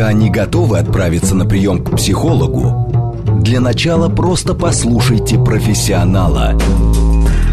[0.00, 2.90] Пока не готовы отправиться на прием к психологу,
[3.42, 6.58] для начала просто послушайте профессионала.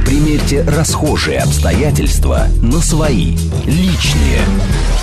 [0.05, 4.39] Примерьте расхожие обстоятельства на свои, личные.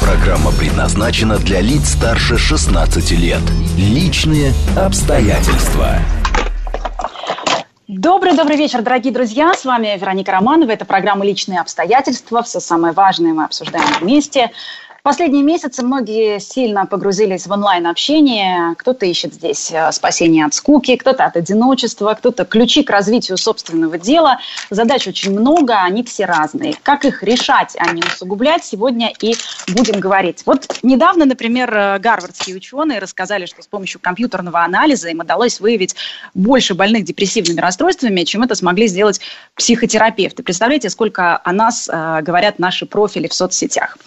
[0.01, 3.43] Программа предназначена для лиц старше 16 лет.
[3.77, 5.99] Личные обстоятельства.
[7.87, 9.53] Добрый-добрый вечер, дорогие друзья.
[9.53, 10.71] С вами Вероника Романова.
[10.71, 12.43] Это программа «Личные обстоятельства».
[12.43, 14.51] Все самое важное мы обсуждаем вместе.
[15.05, 18.75] Последние месяцы многие сильно погрузились в онлайн-общение.
[18.79, 23.99] Кто-то ищет здесь э, спасение от скуки, кто-то от одиночества, кто-то ключи к развитию собственного
[23.99, 24.39] дела.
[24.71, 26.77] Задач очень много, они все разные.
[26.83, 29.35] Как их решать, а не усугублять, сегодня и
[29.69, 30.43] будем говорить.
[30.47, 35.95] Вот недавно, например, э, гарвардские ученые рассказали, что с помощью компьютерного анализа им удалось выявить
[36.33, 39.21] больше больных депрессивными расстройствами, чем это смогли сделать
[39.55, 40.43] психотерапевты.
[40.43, 43.99] Представляете, сколько о нас э, говорят наши профили в соцсетях.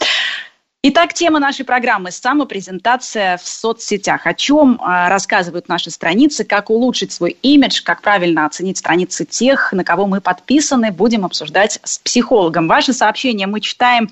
[0.84, 4.28] Итак, тема нашей программы– самопрезентация в соцсетях.
[4.28, 9.74] О чем а, рассказывают наши страницы, как улучшить свой имидж, как правильно оценить страницы тех,
[9.74, 12.68] на кого мы подписаны, будем обсуждать с психологом.
[12.68, 14.12] Ваши сообщения мы читаем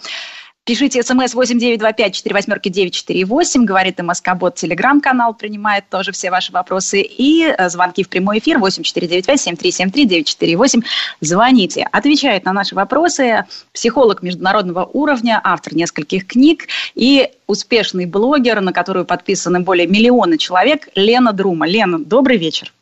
[0.65, 7.03] Пишите смс 8925 4 восьмерки 948, говорит МСК Бот, телеграм-канал принимает тоже все ваши вопросы.
[7.03, 10.81] И э, звонки в прямой эфир 8495 7373 948.
[11.21, 11.87] Звоните.
[11.91, 19.05] Отвечает на наши вопросы психолог международного уровня, автор нескольких книг и успешный блогер, на которую
[19.05, 21.67] подписаны более миллиона человек, Лена Друма.
[21.67, 22.73] Лена, добрый вечер.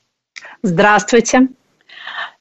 [0.62, 1.50] Здравствуйте.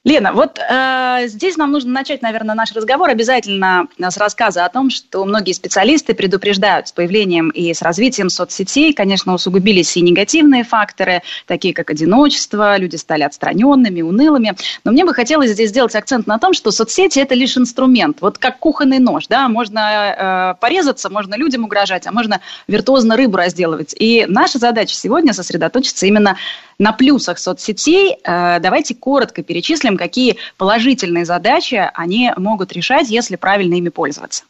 [0.05, 4.91] Лена, вот э, здесь нам нужно начать, наверное, наш разговор обязательно с рассказа о том,
[4.91, 11.23] что многие специалисты предупреждают с появлением и с развитием соцсетей, конечно, усугубились и негативные факторы,
[11.47, 14.56] такие как одиночество, люди стали отстраненными, унылыми.
[14.83, 18.39] Но мне бы хотелось здесь сделать акцент на том, что соцсети– это лишь инструмент, вот
[18.39, 23.95] как кухонный нож, да, можно э, порезаться, можно людям угрожать, а можно виртуозно рыбу разделывать.
[23.97, 26.36] И наша задача сегодня сосредоточиться именно
[26.83, 28.19] на плюсах соцсетей.
[28.25, 34.45] Э, давайте коротко перечислим, какие положительные задачи они могут решать, если правильно ими пользоваться.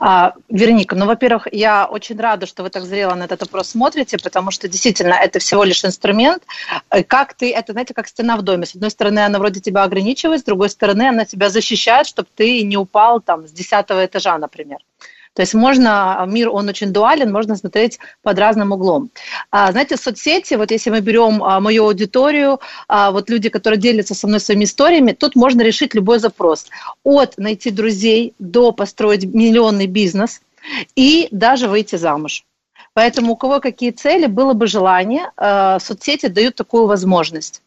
[0.00, 4.18] А, Вероника, ну, во-первых, я очень рада, что вы так зрело на этот вопрос смотрите,
[4.18, 6.42] потому что действительно это всего лишь инструмент.
[6.90, 8.66] Э, как ты, это, знаете, как стена в доме.
[8.66, 12.62] С одной стороны, она вроде тебя ограничивает, с другой стороны, она тебя защищает, чтобы ты
[12.64, 14.78] не упал там с десятого этажа, например.
[15.34, 19.10] То есть можно, мир, он очень дуален, можно смотреть под разным углом.
[19.50, 24.14] А, знаете, соцсети, вот если мы берем а, мою аудиторию, а, вот люди, которые делятся
[24.14, 26.66] со мной своими историями, тут можно решить любой запрос.
[27.02, 30.42] От найти друзей до построить миллионный бизнес
[30.96, 32.44] и даже выйти замуж.
[32.94, 35.30] Поэтому у кого какие цели, было бы желание,
[35.80, 37.62] соцсети дают такую возможность.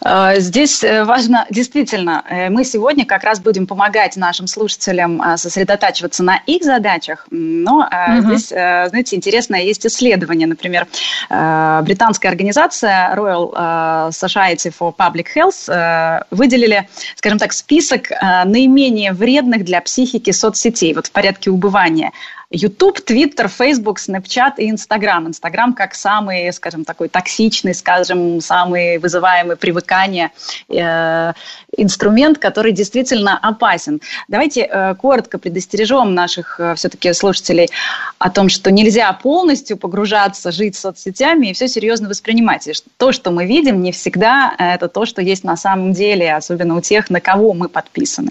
[0.00, 6.22] А, здесь э, важно, действительно, э, мы сегодня как раз будем помогать нашим слушателям сосредотачиваться
[6.22, 8.22] на их задачах, но угу.
[8.22, 10.86] здесь, знаете, интересное есть исследование, например,
[11.28, 18.10] британская организация Royal Society for Public Health выделили, скажем так, список
[18.44, 22.12] наименее вредных для психики соцсетей, вот в порядке убывания.
[22.52, 25.28] YouTube, Twitter, Facebook, Snapchat и Instagram.
[25.28, 30.30] Instagram как самый, скажем, такой токсичный, скажем, самый вызываемый привыкание
[30.68, 31.32] э,
[31.76, 34.00] инструмент, который действительно опасен.
[34.28, 37.70] Давайте э, коротко предостережем наших э, все-таки слушателей
[38.18, 42.68] о том, что нельзя полностью погружаться, жить соцсетями и все серьезно воспринимать.
[42.68, 46.76] И то, что мы видим, не всегда это то, что есть на самом деле, особенно
[46.76, 48.30] у тех, на кого мы подписаны.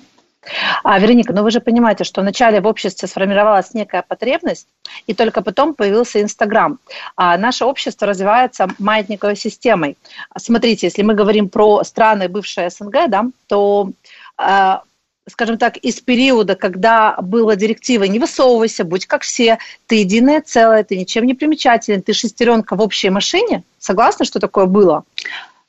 [0.83, 4.67] А, Вероника, ну вы же понимаете, что вначале в обществе сформировалась некая потребность,
[5.05, 6.79] и только потом появился Инстаграм.
[7.15, 9.97] А наше общество развивается маятниковой системой.
[10.37, 13.91] Смотрите, если мы говорим про страны бывшей СНГ, да, то
[14.37, 14.81] а,
[15.27, 20.83] скажем так, из периода, когда была директива «не высовывайся, будь как все, ты единое целое,
[20.83, 23.63] ты ничем не примечателен, ты шестеренка в общей машине».
[23.77, 25.03] Согласны, что такое было?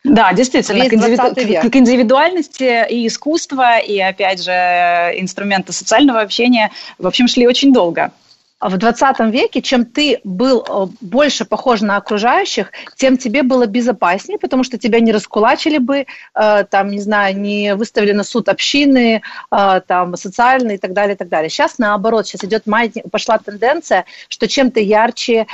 [0.04, 1.70] Да, действительно, к, индивиду...
[1.70, 8.12] к индивидуальности и искусства, и, опять же, инструменты социального общения, в общем, шли очень долго
[8.62, 14.38] в 20 веке, чем ты был э, больше похож на окружающих, тем тебе было безопаснее,
[14.38, 19.22] потому что тебя не раскулачили бы, э, там, не знаю, не выставили на суд общины,
[19.50, 21.50] э, там, социальные и так далее, и так далее.
[21.50, 22.64] Сейчас наоборот, сейчас идет
[23.10, 25.46] пошла тенденция, что чем ты ярче,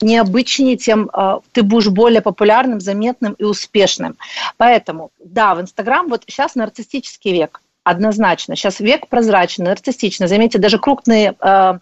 [0.00, 1.10] необычнее, тем
[1.52, 4.16] ты будешь более популярным, заметным и успешным.
[4.56, 8.56] Поэтому, да, в Инстаграм вот сейчас нарциссический век– однозначно.
[8.56, 10.28] Сейчас век прозрачный, артистичный.
[10.28, 11.78] Заметьте, даже крупные, э,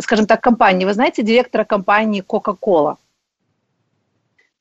[0.00, 0.84] скажем так, компании.
[0.84, 2.96] Вы знаете директора компании Coca-Cola?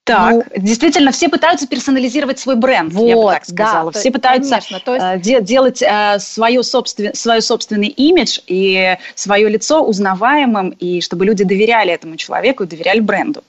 [0.08, 3.92] Так, ну, действительно, все пытаются персонализировать свой бренд, вот, я бы так сказала.
[3.92, 5.06] Да, все пытаются конечно, то есть...
[5.06, 11.26] Э, де- делать э, свое собствен- свой собственный имидж и свое лицо узнаваемым, и чтобы
[11.26, 13.44] люди доверяли этому человеку и доверяли бренду.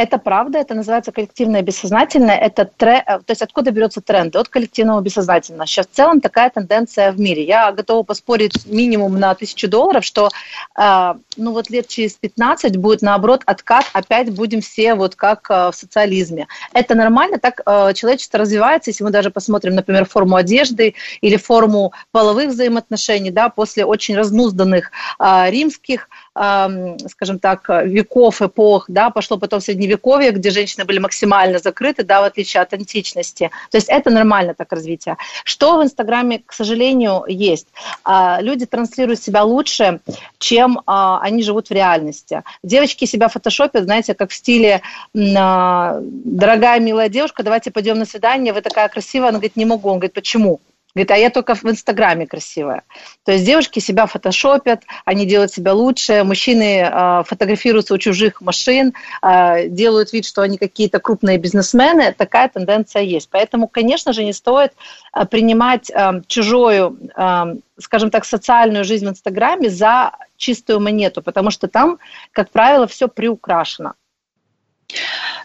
[0.00, 2.34] Это правда, это называется коллективное бессознательное.
[2.34, 3.04] Это тре...
[3.06, 4.34] Э, то есть откуда берется тренд?
[4.34, 5.66] От коллективного бессознательного.
[5.66, 7.44] Сейчас в целом такая тенденция в мире.
[7.44, 10.30] Я готова поспорить минимум на тысячу долларов, что
[10.74, 15.70] э, ну вот лет через 15 будет наоборот откат, опять будем все вот как э,
[15.70, 16.48] в социализме.
[16.72, 18.88] Это нормально, так э, человечество развивается.
[18.88, 24.92] Если мы даже посмотрим, например, форму одежды или форму половых взаимоотношений, да, после очень разнузданных
[25.18, 32.04] э, римских скажем так, веков, эпох, да, пошло потом средневековье, где женщины были максимально закрыты,
[32.04, 33.50] да, в отличие от античности.
[33.70, 35.16] То есть это нормально так развитие.
[35.44, 37.66] Что в Инстаграме, к сожалению, есть?
[38.04, 40.00] А, люди транслируют себя лучше,
[40.38, 42.42] чем а, они живут в реальности.
[42.62, 44.82] Девочки себя фотошопят, знаете, как в стиле
[45.16, 49.30] а, «дорогая, милая девушка, давайте пойдем на свидание, вы такая красивая».
[49.30, 49.88] Она говорит, не могу.
[49.88, 50.60] Он говорит, почему?
[50.94, 52.82] Говорит, а я только в Инстаграме красивая.
[53.24, 58.94] То есть девушки себя фотошопят, они делают себя лучше, мужчины э, фотографируются у чужих машин,
[59.22, 62.12] э, делают вид, что они какие-то крупные бизнесмены.
[62.12, 63.28] Такая тенденция есть.
[63.30, 64.72] Поэтому, конечно же, не стоит
[65.14, 71.50] э, принимать э, чужую, э, скажем так, социальную жизнь в Инстаграме за чистую монету, потому
[71.50, 71.98] что там,
[72.32, 73.94] как правило, все приукрашено.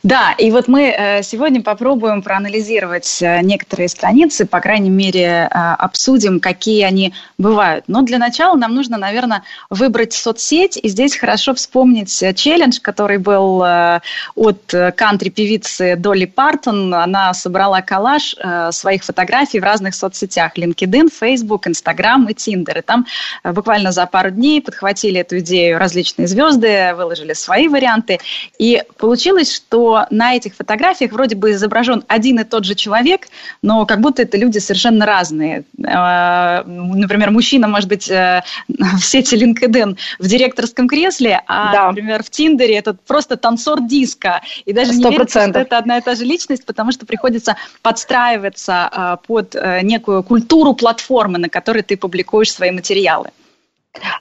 [0.06, 5.48] Да, и вот мы э, сегодня попробуем проанализировать э, некоторые страницы, по крайней мере, э,
[5.50, 7.86] обсудим, какие они бывают.
[7.88, 9.42] Но для начала нам нужно, наверное,
[9.72, 16.94] выбрать соцсеть, и здесь хорошо вспомнить челлендж, который был от кантри-певицы Долли Партон.
[16.94, 18.36] Она собрала коллаж
[18.72, 20.56] своих фотографий в разных соцсетях.
[20.56, 22.78] LinkedIn, Facebook, Instagram и Tinder.
[22.78, 23.08] И там
[23.44, 28.20] буквально за пару дней подхватили эту идею различные звезды, выложили свои варианты.
[28.60, 33.28] И получилось, что на этих фотографиях вроде бы изображен один и тот же человек,
[33.62, 35.64] но как будто это люди совершенно разные.
[35.78, 41.88] Э, например, мужчина может быть э, в сети LinkedIn в директорском кресле, а, да.
[41.88, 44.42] например, в Тиндере это просто танцор диска.
[44.66, 44.96] И даже 100%.
[44.96, 49.56] не верится, что это одна и та же личность, потому что приходится подстраиваться э, под
[49.84, 53.30] некую культуру платформы, на которой ты публикуешь свои материалы.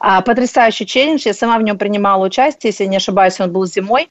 [0.01, 4.09] А, потрясающий челлендж, я сама в нем принимала участие, если не ошибаюсь, он был зимой.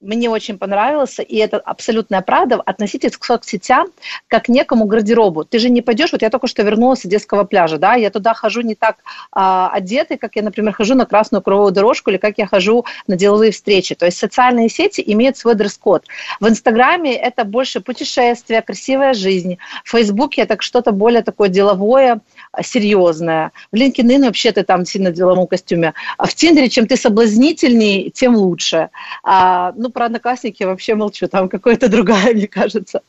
[0.00, 3.88] Мне очень понравился, и это абсолютная правда, относитесь к соцсетям
[4.28, 5.44] как к некому гардеробу.
[5.44, 8.32] Ты же не пойдешь, вот я только что вернулась с детского пляжа, да, я туда
[8.32, 8.98] хожу не так
[9.32, 13.16] а, одетой, как я, например, хожу на красную круговую дорожку или как я хожу на
[13.16, 13.96] деловые встречи.
[13.96, 16.04] То есть социальные сети имеют свой дресс-код.
[16.38, 19.58] В Инстаграме это больше путешествия, красивая жизнь.
[19.82, 22.20] В Фейсбуке это что-то более такое деловое,
[22.62, 23.52] серьезное.
[23.72, 25.94] В LinkedIn вообще ты там сильно в деловом костюме.
[26.16, 28.90] А в Тиндере, чем ты соблазнительней, тем лучше.
[29.22, 33.02] А, ну, про одноклассники вообще молчу, там какая-то другая, мне кажется.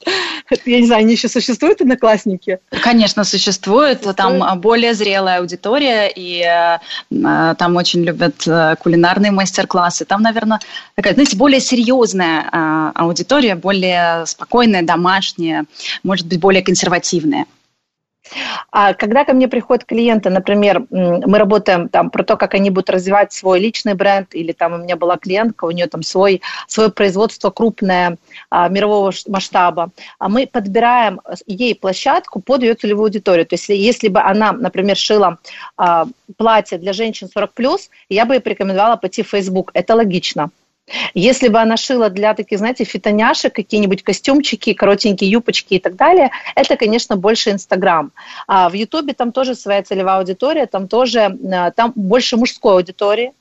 [0.66, 2.60] Я не знаю, они еще существуют, одноклассники?
[2.82, 4.02] Конечно, существуют.
[4.16, 10.06] Там более зрелая аудитория, и э, там очень любят э, кулинарные мастер-классы.
[10.06, 10.60] Там, наверное,
[10.96, 15.66] такая, знаете, более серьезная э, аудитория, более спокойная, домашняя,
[16.04, 17.46] может быть, более консервативная.
[18.72, 22.90] А когда ко мне приходят клиенты, например, мы работаем там про то, как они будут
[22.90, 26.90] развивать свой личный бренд, или там у меня была клиентка, у нее там свой, свое
[26.90, 28.18] производство крупное,
[28.50, 33.46] а, мирового масштаба, а мы подбираем ей площадку под ее целевую аудиторию.
[33.46, 35.40] То есть если бы она, например, шила
[35.78, 36.06] а,
[36.38, 37.80] платье для женщин 40+,
[38.10, 39.72] я бы ей порекомендовала пойти в Facebook.
[39.74, 40.52] Это логично.
[41.14, 46.32] Если бы она шила для таких, знаете, фитоняшек, какие-нибудь костюмчики, коротенькие юбочки и так далее,
[46.56, 48.12] это, конечно, больше Инстаграм.
[48.48, 53.34] А в Ютубе там тоже своя целевая аудитория, там тоже, э, там больше мужской аудитории,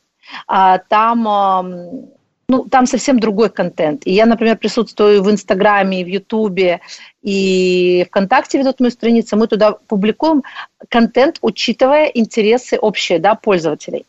[0.47, 2.09] а там
[2.51, 4.07] ну, там совсем другой контент.
[4.07, 6.81] И я, например, присутствую в Инстаграме, в Ютубе,
[7.23, 10.43] и ВКонтакте ведут мою страницу, мы туда публикуем
[10.89, 14.07] контент, учитывая интересы общие да, пользователей.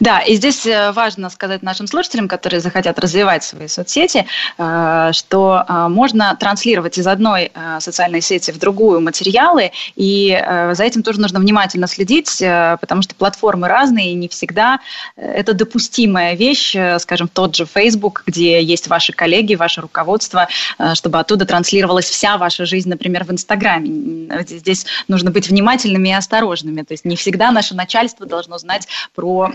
[0.00, 4.26] Да, и здесь э, важно сказать нашим слушателям, которые захотят развивать свои соцсети,
[4.58, 10.30] э, что э, можно транслировать из одной социальной сети в другую материалы, и
[10.72, 14.80] за этим тоже нужно внимательно следить, потому что платформы разные, и не всегда
[15.16, 20.48] это допустимая вещь, скажем, тот же Facebook, где есть ваши коллеги, ваше руководство,
[20.94, 24.28] чтобы оттуда транслировалась вся ваша жизнь, например, в Инстаграме.
[24.46, 29.52] Здесь нужно быть внимательными и осторожными, то есть не всегда наше начальство должно знать про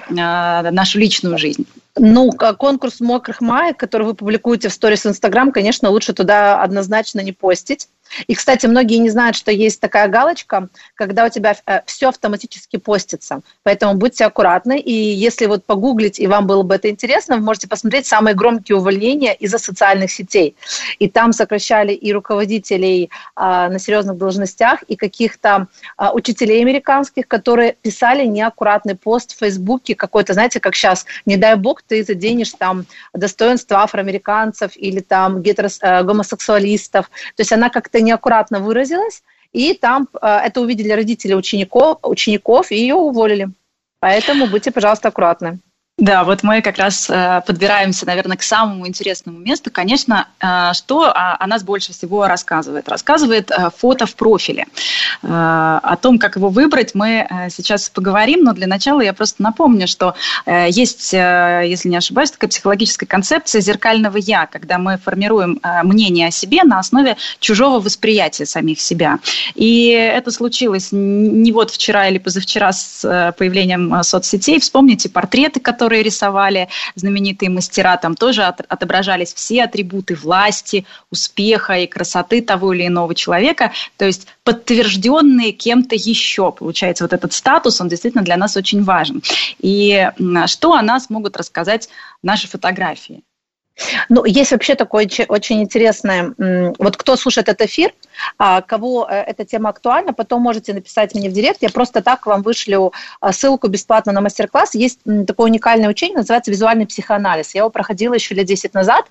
[0.72, 1.66] нашу личную жизнь?
[1.98, 7.32] Ну, конкурс мокрых маек, который вы публикуете в сторис Инстаграм, конечно, лучше туда однозначно не
[7.32, 7.88] постить.
[8.28, 12.78] И, кстати, многие не знают, что есть такая галочка, когда у тебя э, все автоматически
[12.78, 13.42] постится.
[13.64, 14.80] Поэтому будьте аккуратны.
[14.80, 18.78] И если вот погуглить, и вам было бы это интересно, вы можете посмотреть самые громкие
[18.78, 20.56] увольнения из-за социальных сетей.
[21.00, 27.76] И там сокращали и руководителей а, на серьезных должностях, и каких-то а, учителей американских, которые
[27.82, 32.86] писали неаккуратный пост в Фейсбуке какой-то, знаете, как сейчас, не дай бог, ты заденешь там
[33.14, 37.10] достоинство афроамериканцев или там гетерос, э, гомосексуалистов.
[37.36, 42.78] То есть она как-то неаккуратно выразилась, и там э, это увидели родители учеников, учеников и
[42.78, 43.50] ее уволили.
[44.00, 45.60] Поэтому будьте, пожалуйста, аккуратны.
[46.00, 49.70] Да, вот мы как раз э, подбираемся, наверное, к самому интересному месту.
[49.70, 52.88] Конечно, э, что о, о нас больше всего рассказывает?
[52.88, 54.66] Рассказывает э, фото в профиле.
[55.22, 60.16] О том, как его выбрать, мы сейчас поговорим, но для начала я просто напомню, что
[60.46, 66.64] есть, если не ошибаюсь, такая психологическая концепция зеркального «я», когда мы формируем мнение о себе
[66.64, 69.20] на основе чужого восприятия самих себя.
[69.56, 74.60] И это случилось не вот вчера или позавчера с появлением соцсетей.
[74.60, 81.88] Вспомните портреты, которые которые рисовали знаменитые мастера, там тоже отображались все атрибуты власти, успеха и
[81.88, 86.52] красоты того или иного человека, то есть подтвержденные кем-то еще.
[86.52, 89.24] Получается, вот этот статус, он действительно для нас очень важен.
[89.58, 90.12] И
[90.46, 91.90] что о нас могут рассказать
[92.22, 93.24] наши фотографии?
[94.10, 96.34] Ну, есть вообще такое очень интересное,
[96.78, 97.94] вот кто слушает этот эфир,
[98.38, 102.26] а, кого э, эта тема актуальна, потом можете написать мне в директ, я просто так
[102.26, 104.76] вам вышлю а, ссылку бесплатно на мастер-класс.
[104.76, 107.56] Есть такое уникальное учение, называется визуальный психоанализ.
[107.56, 109.06] Я его проходила еще лет 10 назад,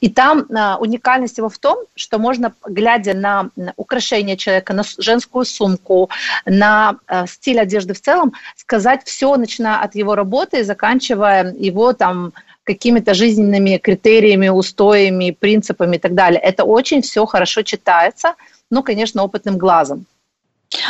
[0.00, 5.44] и там а, уникальность его в том, что можно, глядя на украшение человека, на женскую
[5.44, 6.10] сумку,
[6.46, 12.32] на стиль одежды в целом, сказать все, начиная от его работы, заканчивая его там
[12.64, 16.40] какими-то жизненными критериями, устоями, принципами и так далее.
[16.40, 18.34] Это очень все хорошо читается,
[18.70, 20.06] ну, конечно, опытным глазом.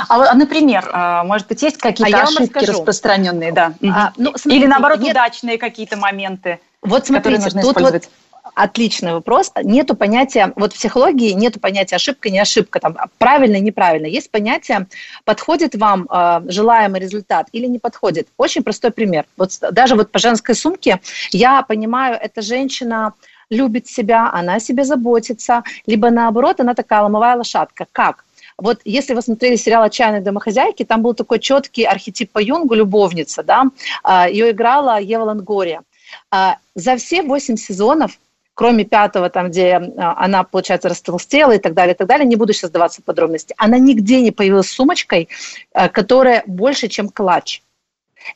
[0.08, 3.74] А, а например, а, может быть, есть какие-то а ошибки распространенные, да?
[3.92, 5.12] А, ну, смотрите, Или наоборот, нет...
[5.12, 8.04] удачные какие-то моменты, вот смотрите, которые нужно тут использовать?
[8.04, 9.52] Вот Отличный вопрос.
[9.62, 14.06] Нету понятия, вот в психологии нету понятия ошибка, не ошибка, там, правильно, неправильно.
[14.06, 14.88] Есть понятие,
[15.24, 18.26] подходит вам э, желаемый результат или не подходит.
[18.36, 19.26] Очень простой пример.
[19.36, 23.14] Вот даже вот по женской сумке я понимаю, эта женщина
[23.48, 27.86] любит себя, она о себе заботится, либо наоборот, она такая ломовая лошадка.
[27.92, 28.24] Как?
[28.58, 33.42] Вот если вы смотрели сериал «Отчаянные домохозяйки», там был такой четкий архетип по Юнгу, любовница,
[33.42, 33.64] да,
[34.02, 35.82] а, ее играла Ева Лангория.
[36.30, 38.18] А, за все восемь сезонов
[38.54, 42.36] кроме пятого, там, где а, она, получается, растолстела и так далее, и так далее, не
[42.36, 45.28] буду сейчас сдаваться в подробности, она нигде не появилась с сумочкой,
[45.72, 47.62] а, которая больше, чем клатч.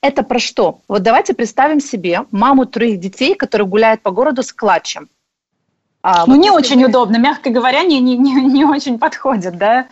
[0.00, 0.80] Это про что?
[0.88, 5.08] Вот давайте представим себе маму троих детей, которая гуляет по городу с клатчем.
[6.02, 6.88] А, ну, вот не очень вы...
[6.88, 9.88] удобно, мягко говоря, не, не, не, не очень подходит, да?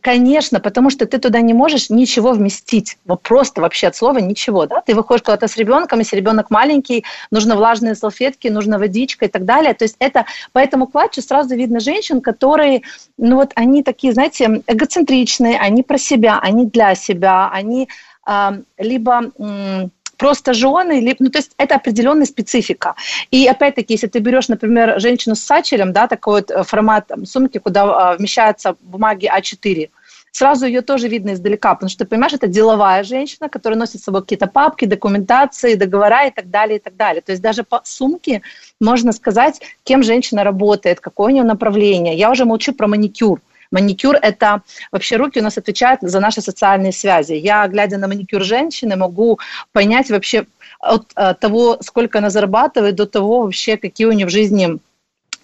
[0.00, 2.98] Конечно, потому что ты туда не можешь ничего вместить.
[3.04, 4.66] Вот просто вообще от слова ничего.
[4.66, 4.80] Да?
[4.80, 9.44] Ты выходишь куда-то с ребенком, если ребенок маленький, нужно влажные салфетки, нужна водичка и так
[9.44, 9.74] далее.
[9.74, 12.82] То есть это по этому клатчу сразу видно женщин, которые,
[13.16, 17.88] ну вот они такие, знаете, эгоцентричные, они про себя, они для себя, они
[18.26, 19.30] э, либо...
[19.38, 19.88] Э,
[20.18, 22.94] просто жены, ну, то есть это определенная специфика.
[23.30, 27.24] И опять-таки, если ты берешь, например, женщину с сачелем, да, такой вот э, формат там,
[27.24, 29.88] сумки, куда а, вмещаются бумаги А4,
[30.32, 34.22] сразу ее тоже видно издалека, потому что, понимаешь, это деловая женщина, которая носит с собой
[34.22, 37.22] какие-то папки, документации, договора и так далее, и так далее.
[37.22, 38.42] То есть даже по сумке
[38.80, 42.16] можно сказать, кем женщина работает, какое у нее направление.
[42.16, 43.40] Я уже молчу про маникюр.
[43.70, 47.34] Маникюр– это вообще руки у нас отвечают за наши социальные связи.
[47.34, 49.38] Я, глядя на маникюр женщины, могу
[49.72, 50.46] понять вообще
[50.80, 54.78] от, от того, сколько она зарабатывает, до того вообще, какие у нее в жизни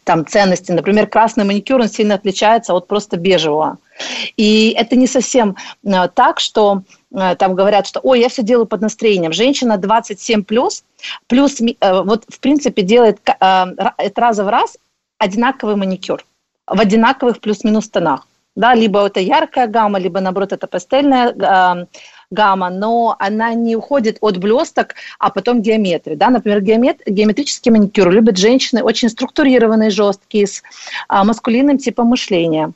[0.05, 0.71] там ценности.
[0.71, 3.79] Например, красный маникюр, он сильно отличается от просто бежевого.
[4.37, 8.67] И это не совсем э, так, что э, там говорят, что ой, я все делаю
[8.67, 9.33] под настроением.
[9.33, 10.85] Женщина 27 плюс,
[11.27, 14.77] плюс э, вот в принципе делает это раза в раз
[15.19, 16.25] одинаковый маникюр
[16.67, 18.27] в одинаковых плюс-минус тонах.
[18.57, 21.87] Да, либо это яркая гамма, либо наоборот это пастельная э,
[22.31, 26.15] гамма, но она не уходит от блесток, а потом геометрии.
[26.15, 26.31] Да?
[26.31, 32.73] Например, геомет, геометрический маникюр любят женщины очень структурированные, жесткие, с э, маскулинным типом мышления.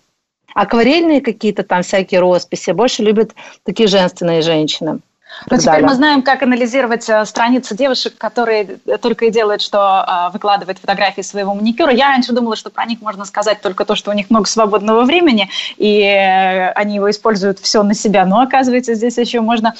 [0.53, 4.99] Акварельные какие-то там всякие росписи больше любят такие женственные женщины.
[5.47, 5.89] Но ну, теперь далее.
[5.89, 11.23] мы знаем, как анализировать э, страницы девушек, которые только и делают, что э, выкладывают фотографии
[11.23, 11.93] своего маникюра.
[11.93, 15.05] Я раньше думала, что про них можно сказать только то, что у них много свободного
[15.05, 18.25] времени, и э, они его используют все на себя.
[18.25, 19.75] Но оказывается, здесь еще можно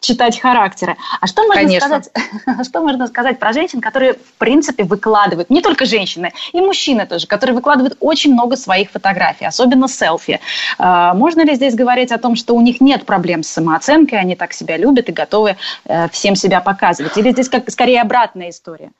[0.00, 0.96] читать характеры.
[1.20, 1.86] А что можно Конечно.
[1.86, 2.10] сказать?
[2.66, 7.26] Что можно сказать про женщин, которые в принципе выкладывают, не только женщины, и мужчины тоже,
[7.26, 10.40] которые выкладывают очень много своих фотографий, особенно селфи.
[10.78, 14.52] Можно ли здесь говорить о том, что у них нет проблем с самооценкой, они так
[14.52, 14.89] себя любят?
[14.90, 17.16] Любят и готовы э, всем себя показывать?
[17.16, 18.90] Или здесь как скорее обратная история?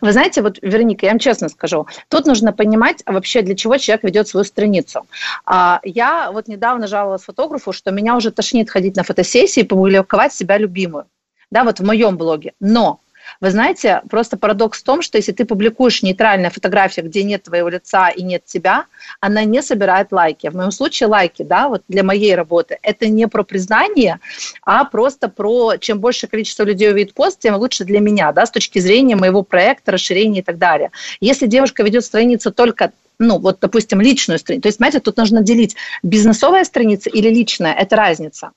[0.00, 4.04] Вы знаете, вот, Вероника, я вам честно скажу, тут нужно понимать вообще, для чего человек
[4.04, 5.06] ведет свою страницу.
[5.46, 10.34] А, я вот недавно жаловалась фотографу, что меня уже тошнит ходить на фотосессии и публиковать
[10.34, 11.06] себя любимую.
[11.50, 12.52] Да, вот в моем блоге.
[12.60, 13.00] Но
[13.40, 17.68] вы знаете, просто парадокс в том, что если ты публикуешь нейтральную фотографию, где нет твоего
[17.68, 18.86] лица и нет тебя,
[19.20, 20.48] она не собирает лайки.
[20.48, 24.20] В моем случае лайки, да, вот для моей работы, это не про признание,
[24.62, 28.50] а просто про чем больше количество людей увидит пост, тем лучше для меня, да, с
[28.50, 30.90] точки зрения моего проекта, расширения и так далее.
[31.20, 34.62] Если девушка ведет страницу только ну, вот, допустим, личную страницу.
[34.62, 38.50] То есть, знаете, тут нужно делить бизнесовая страница или личная, это разница.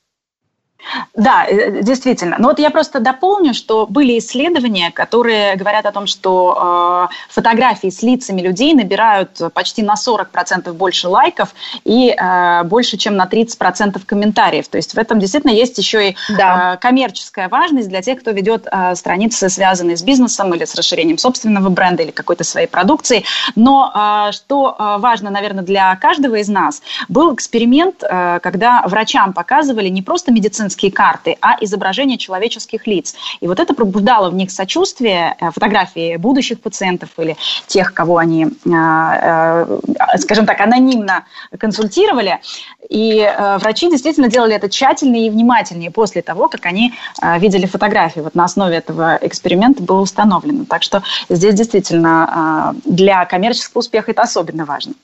[1.14, 2.36] Да, э, действительно.
[2.38, 7.90] Но вот я просто дополню, что были исследования, которые говорят о том, что э, фотографии
[7.90, 14.00] с лицами людей набирают почти на 40% больше лайков и э, больше, чем на 30%
[14.06, 14.68] комментариев.
[14.68, 16.74] То есть в этом действительно есть еще и да.
[16.74, 21.18] э, коммерческая важность для тех, кто ведет э, страницы, связанные с бизнесом или с расширением
[21.18, 23.24] собственного бренда или какой-то своей продукции.
[23.56, 23.92] Но
[24.28, 29.88] э, что э, важно, наверное, для каждого из нас, был эксперимент, э, когда врачам показывали
[29.88, 33.14] не просто медицинские медицинские карты, а изображение человеческих лиц.
[33.40, 38.44] И вот это пробуждало в них сочувствие, э, фотографии будущих пациентов или тех, кого они,
[38.44, 39.78] э, э,
[40.18, 41.24] скажем так, анонимно
[41.58, 42.40] консультировали.
[42.88, 43.28] И
[43.58, 46.92] врачи действительно делали это тщательнее и внимательнее после того, как они
[47.38, 48.20] видели фотографии.
[48.20, 50.64] Вот на основе этого эксперимента было установлено.
[50.66, 54.94] Так что здесь действительно для коммерческого успеха это особенно важно.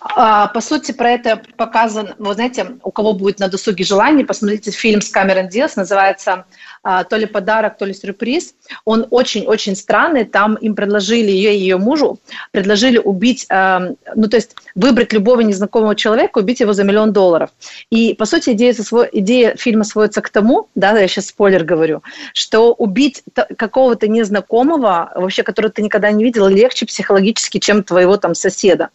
[0.00, 4.70] А, по сути, про это показан, вы знаете, у кого будет на досуге желание, посмотрите
[4.70, 6.46] фильм с Камерон Диас, называется
[6.82, 8.54] а, то ли подарок, то ли сюрприз.
[8.84, 12.18] Он очень-очень странный, там им предложили, ее и ее мужу,
[12.52, 17.50] предложили убить, а, ну то есть выбрать любого незнакомого человека, убить его за миллион долларов.
[17.90, 18.74] И, по сути, идея,
[19.12, 22.02] идея фильма сводится к тому, да, я сейчас спойлер говорю,
[22.32, 28.34] что убить какого-то незнакомого, вообще, которого ты никогда не видел, легче психологически, чем твоего там
[28.34, 28.90] соседа.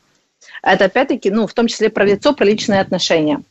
[0.62, 3.42] Это опять-таки, ну, в том числе про лицо, про личные отношения.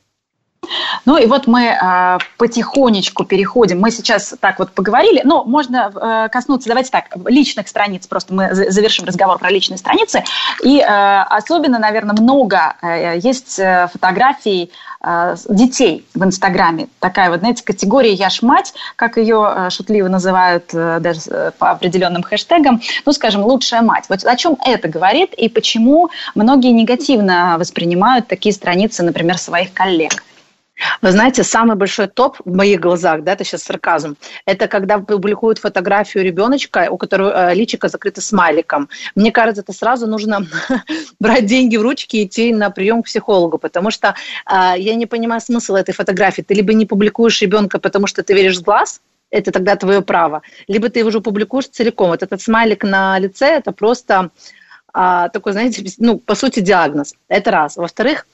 [1.06, 3.80] Ну и вот мы э, потихонечку переходим.
[3.80, 8.06] Мы сейчас так вот поговорили, но можно э, коснуться, давайте так, личных страниц.
[8.06, 10.22] Просто мы завершим разговор про личные страницы.
[10.62, 14.70] И э, особенно, наверное, много э, есть э, фотографий
[15.02, 16.88] э, детей в Инстаграме.
[16.98, 21.50] Такая вот, знаете, категория «Я ж мать», как ее э, шутливо называют э, даже э,
[21.58, 22.80] по определенным хэштегам.
[23.06, 24.04] Ну, скажем, «Лучшая мать».
[24.08, 30.22] Вот о чем это говорит и почему многие негативно воспринимают такие страницы, например, своих коллег?
[31.02, 34.16] Вы знаете, самый большой топ в моих глазах, да, это сейчас сарказм,
[34.46, 38.88] это когда публикуют фотографию ребеночка, у которого э, личико закрыто смайликом.
[39.14, 40.46] Мне кажется, это сразу нужно
[41.20, 44.14] брать деньги в ручки и идти на прием к психологу, потому что
[44.50, 46.42] э, я не понимаю смысла этой фотографии.
[46.42, 50.42] Ты либо не публикуешь ребенка, потому что ты веришь в глаз, это тогда твое право,
[50.66, 52.10] либо ты его уже публикуешь целиком.
[52.10, 54.30] Вот этот смайлик на лице, это просто
[54.92, 57.14] а, такой, знаете, ну, по сути, диагноз.
[57.28, 57.76] Это раз.
[57.76, 58.26] Во-вторых,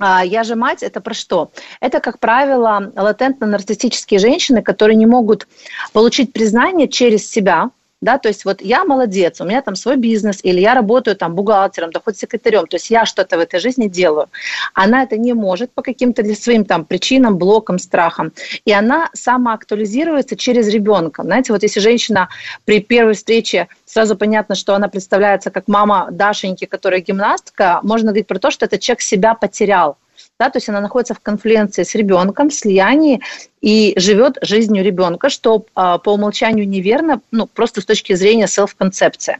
[0.00, 1.52] я же мать, это про что?
[1.80, 5.46] Это, как правило, латентно-нарциссические женщины, которые не могут
[5.92, 7.70] получить признание через себя,
[8.04, 11.34] да, то есть вот я молодец, у меня там свой бизнес, или я работаю там
[11.34, 14.28] бухгалтером, да хоть секретарем, то есть я что-то в этой жизни делаю.
[14.74, 18.32] Она это не может по каким-то для своим там причинам, блокам, страхам.
[18.64, 21.22] И она самоактуализируется через ребенка.
[21.22, 22.28] Знаете, вот если женщина
[22.64, 28.26] при первой встрече сразу понятно, что она представляется как мама Дашеньки, которая гимнастка, можно говорить
[28.26, 29.96] про то, что этот человек себя потерял
[30.38, 33.20] да, то есть она находится в конфликте с ребенком, в слиянии
[33.60, 39.38] и живет жизнью ребенка, что а, по умолчанию неверно, ну, просто с точки зрения селф-концепции.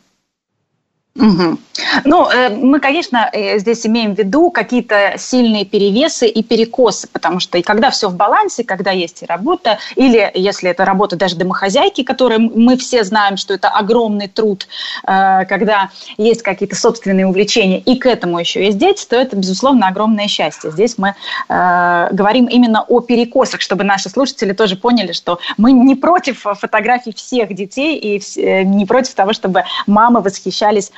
[1.17, 1.59] Угу.
[2.05, 7.39] Ну, э, мы, конечно, э, здесь имеем в виду какие-то сильные перевесы и перекосы, потому
[7.39, 11.37] что и когда все в балансе, когда есть и работа, или если это работа даже
[11.37, 14.67] домохозяйки, которые мы все знаем, что это огромный труд,
[15.07, 19.87] э, когда есть какие-то собственные увлечения, и к этому еще есть дети, то это, безусловно,
[19.87, 20.71] огромное счастье.
[20.73, 21.15] Здесь мы
[21.49, 27.55] говорим именно о перекосах, чтобы наши слушатели тоже поняли, что мы не против фотографий всех
[27.55, 30.91] детей и не против того, чтобы мамы восхищались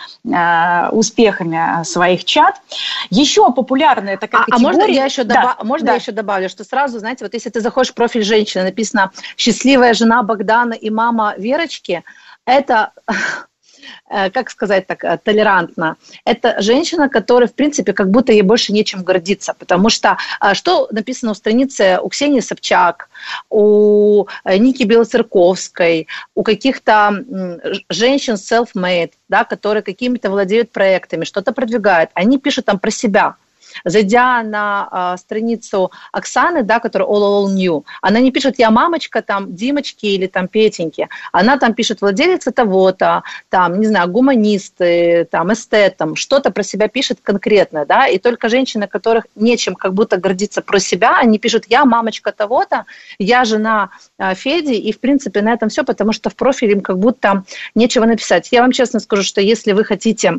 [0.93, 2.61] успехами своих чат.
[3.11, 4.67] Еще популярная такая а, категория...
[4.67, 5.93] А можно я еще, да, можно да.
[5.93, 9.95] я еще добавлю, что сразу, знаете, вот если ты заходишь в профиль женщины, написано «счастливая
[9.95, 12.05] жена Богдана и мама Верочки»,
[12.45, 13.13] это Э,
[14.09, 15.97] как сказать так, э, толерантно.
[16.25, 20.89] Это женщина, которая, в принципе, как будто ей больше нечем гордиться, потому что э, что
[20.91, 23.09] написано у страницы у Ксении Собчак,
[23.51, 27.25] у Ники Белоцерковской, у каких-то
[27.89, 33.37] женщин self-made, да, которые какими-то владеют проектами, что-то продвигают, они пишут там про себя–
[33.85, 39.23] Зайдя на а, страницу Оксаны, да, которая All All New, она не пишет «я мамочка
[39.23, 45.53] там Димочки или там Петеньки», она там пишет «владелица того-то», там, не знаю, гуманисты, там,
[45.53, 50.17] эстет, там, что-то про себя пишет конкретно, да, и только женщины, которых нечем как будто
[50.17, 52.85] гордиться про себя, они пишут «я мамочка того-то»,
[53.19, 56.81] «я жена а, Феди», и, в принципе, на этом все, потому что в профиле им
[56.81, 58.49] как будто нечего написать.
[58.53, 60.39] Я вам честно скажу, что если вы хотите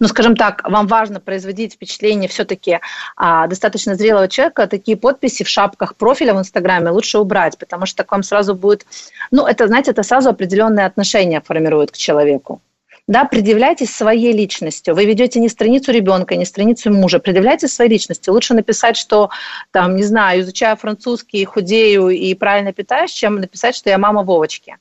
[0.00, 2.80] ну, скажем так, вам важно производить впечатление все-таки
[3.16, 7.98] а, достаточно зрелого человека, такие подписи в шапках профиля в Инстаграме лучше убрать, потому что
[7.98, 8.86] так вам сразу будет,
[9.30, 12.60] ну, это, знаете, это сразу определенные отношения формирует к человеку.
[13.08, 14.94] Да, предъявляйтесь своей личностью.
[14.94, 17.18] Вы ведете не страницу ребенка, не страницу мужа.
[17.18, 18.32] Предъявляйтесь своей личностью.
[18.32, 19.28] Лучше написать, что,
[19.72, 24.76] там, не знаю, изучаю французский, худею и правильно питаюсь, чем написать, что я мама Вовочки.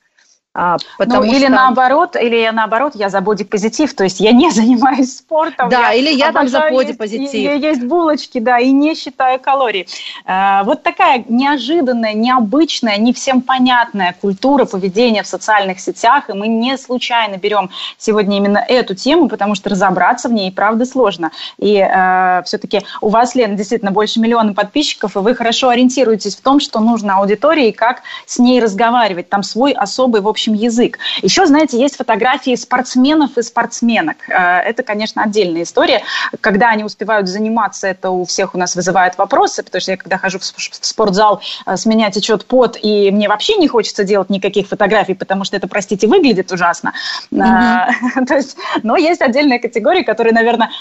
[0.54, 1.54] А, потому ну, или что...
[1.54, 5.70] наоборот, или наоборот, я за бодипозитив, то есть я не занимаюсь спортом.
[5.70, 7.34] Да, я или я там за бодипозитив.
[7.34, 9.88] Есть, есть булочки, да, и не считаю калорий.
[10.26, 16.50] А, вот такая неожиданная, необычная, не всем понятная культура поведения в социальных сетях, и мы
[16.50, 21.32] не случайно берем сегодня именно эту тему, потому что разобраться в ней, правда, сложно.
[21.60, 26.42] И а, все-таки у вас, Лена, действительно больше миллиона подписчиков, и вы хорошо ориентируетесь в
[26.42, 29.30] том, что нужно аудитории, и как с ней разговаривать.
[29.30, 30.98] Там свой особый, в общем, общем, язык.
[31.22, 34.18] Еще, знаете, есть фотографии спортсменов и спортсменок.
[34.28, 36.02] Э, это, конечно, отдельная история.
[36.40, 40.18] Когда они успевают заниматься, это у всех у нас вызывает вопросы, потому что я, когда
[40.18, 44.68] хожу в спортзал, э, с меня течет пот, и мне вообще не хочется делать никаких
[44.68, 46.94] фотографий, потому что это, простите, выглядит ужасно.
[47.32, 48.26] Mm-hmm.
[48.28, 50.72] То есть, но есть отдельная категория, которая, наверное,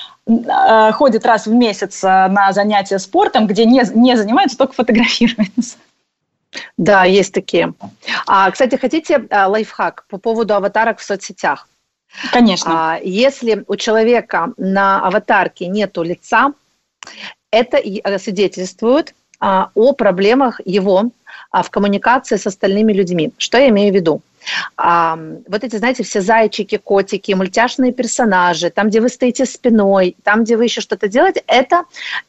[0.92, 5.76] ходит раз в месяц на занятия спортом, где не, не занимаются, только фотографируются.
[6.76, 7.74] Да, есть такие.
[8.26, 11.68] А, кстати, хотите а, лайфхак по поводу аватарок в соцсетях?
[12.32, 12.94] Конечно.
[12.94, 16.52] А, если у человека на аватарке нету лица,
[17.52, 21.10] это э, свидетельствует а, о проблемах его
[21.50, 23.32] а, в коммуникации с остальными людьми.
[23.38, 24.22] Что я имею в виду?
[24.76, 30.44] А, вот эти, знаете, все зайчики, котики, мультяшные персонажи, там, где вы стоите спиной, там,
[30.44, 31.84] где вы еще что-то делаете, это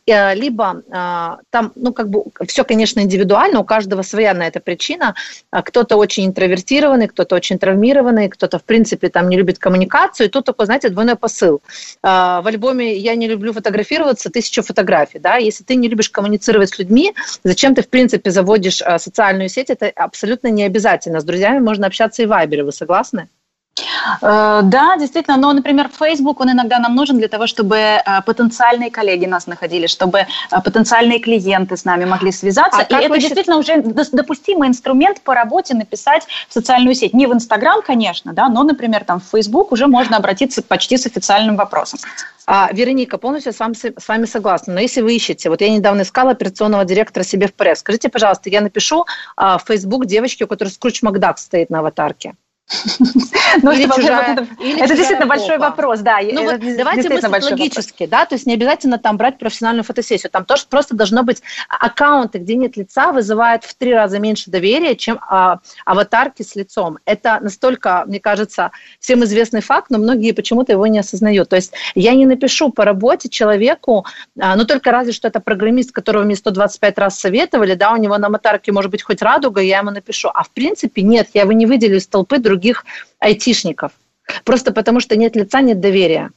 [0.05, 4.59] э, либо э, там, ну, как бы, все, конечно, индивидуально, у каждого своя на это
[4.59, 5.15] причина.
[5.51, 10.29] А кто-то очень интровертированный, кто-то очень травмированный, кто-то, в принципе, там не любит коммуникацию, и
[10.29, 11.61] тут такой, знаете, двойной посыл.
[12.03, 16.69] Э, в альбоме «Я не люблю фотографироваться» тысячу фотографий, да, если ты не любишь коммуницировать
[16.69, 21.19] с людьми, зачем ты, в принципе, заводишь э, социальную сеть, это абсолютно не обязательно.
[21.19, 22.63] С друзьями можно общаться общаться и в Вайбере.
[22.63, 23.29] Вы согласны?
[24.21, 28.91] Э, да, действительно, но, например, Facebook, он иногда нам нужен для того, чтобы э, потенциальные
[28.91, 30.25] коллеги нас находили, чтобы э,
[30.63, 32.81] потенциальные клиенты с нами могли связаться.
[32.81, 33.81] А и это действительно уже
[34.11, 37.13] допустимый инструмент по работе написать в социальную сеть.
[37.13, 41.05] Не в Инстаграм, конечно, да, но, например, там в Facebook уже можно обратиться почти с
[41.05, 41.99] официальным вопросом.
[42.47, 44.73] А, Вероника, полностью с вами, с вами согласна.
[44.73, 48.49] Но если вы ищете, вот я недавно искала операционного директора себе в пресс, скажите, пожалуйста,
[48.49, 49.05] я напишу
[49.37, 52.33] а, в Facebook девочке, у которой Скрудж Макдак стоит на аватарке.
[53.61, 56.19] Ну, или чужая, это, или это действительно большой вопрос, да.
[56.21, 60.45] Ну, вот давайте мыслить логически, да, то есть не обязательно там брать профессиональную фотосессию, там
[60.45, 65.19] тоже просто должно быть аккаунты, где нет лица, вызывают в три раза меньше доверия, чем
[65.27, 66.99] а, аватарки с лицом.
[67.05, 71.49] Это настолько, мне кажется, всем известный факт, но многие почему-то его не осознают.
[71.49, 74.05] То есть я не напишу по работе человеку,
[74.39, 78.17] а, ну только разве что это программист, которого мне 125 раз советовали, да, у него
[78.17, 80.29] на аватарке может быть хоть радуга, я ему напишу.
[80.33, 82.85] А в принципе нет, я его не выделю из толпы других других
[83.19, 83.91] айтишников.
[84.45, 86.29] Просто потому что нет лица, нет доверия.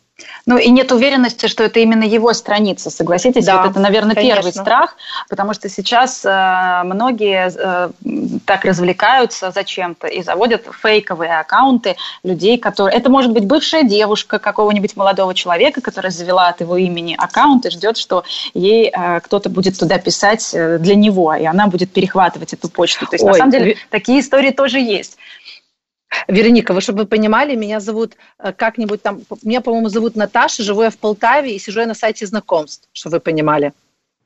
[0.47, 3.47] Ну и нет уверенности, что это именно его страница, согласитесь?
[3.47, 4.37] Да, вот это, наверное, конечно.
[4.37, 4.97] первый страх,
[5.29, 7.91] потому что сейчас э, многие э,
[8.47, 12.97] так развлекаются зачем-то и заводят фейковые аккаунты людей, которые...
[12.97, 17.71] Это может быть бывшая девушка какого-нибудь молодого человека, которая завела от его имени аккаунт и
[17.71, 18.23] ждет, что
[18.55, 23.07] ей э, кто-то будет туда писать э, для него, и она будет перехватывать эту почту.
[23.07, 25.19] То есть, Ой, на самом деле, такие истории тоже есть.
[26.29, 30.83] Вероника, вы чтобы вы понимали, меня зовут э, как-нибудь там, меня, по-моему, зовут Наташа, живу
[30.83, 33.73] я в Полтаве и сижу я на сайте знакомств, чтобы вы понимали.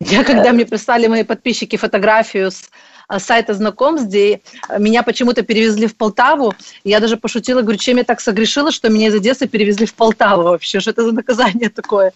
[0.00, 2.70] Я, когда мне прислали мои подписчики фотографию с
[3.08, 4.42] э, сайта знакомств, где
[4.78, 6.54] меня почему-то перевезли в Полтаву.
[6.84, 10.44] Я даже пошутила, говорю, чем я так согрешила, что меня из Одессы перевезли в Полтаву
[10.44, 12.12] вообще, что это за наказание такое.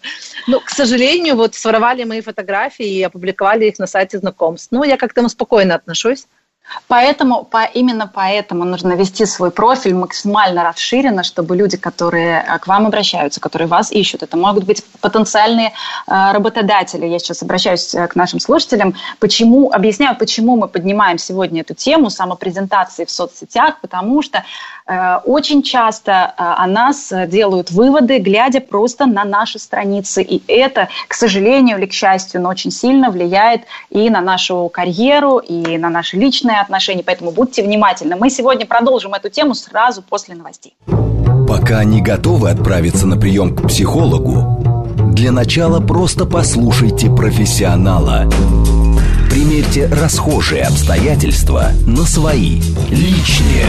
[0.47, 4.69] Ну, к сожалению, вот своровали мои фотографии и опубликовали их на сайте знакомств.
[4.71, 6.25] Ну, я как-то спокойно отношусь.
[6.87, 12.67] Поэтому, по, именно поэтому нужно вести свой профиль максимально расширенно, чтобы люди, которые э, к
[12.67, 15.73] вам обращаются, которые вас ищут, это могут быть потенциальные
[16.07, 17.05] э, работодатели.
[17.05, 18.95] Я сейчас обращаюсь э, к нашим слушателям.
[19.19, 24.43] Почему, объясняю, почему мы поднимаем сегодня эту тему самопрезентации в соцсетях, потому что
[24.87, 30.23] э, очень часто э, о нас делают выводы, глядя просто на наши страницы.
[30.23, 35.37] И это, к сожалению или к счастью, но очень сильно влияет и на нашу карьеру,
[35.37, 38.15] и на наши личные личные отношения, поэтому будьте внимательны.
[38.15, 40.75] Мы сегодня продолжим эту тему сразу после новостей.
[41.47, 48.29] Пока не готовы отправиться на прием к психологу, для начала просто послушайте профессионала.
[49.29, 53.65] Примерьте расхожие обстоятельства на свои, личные.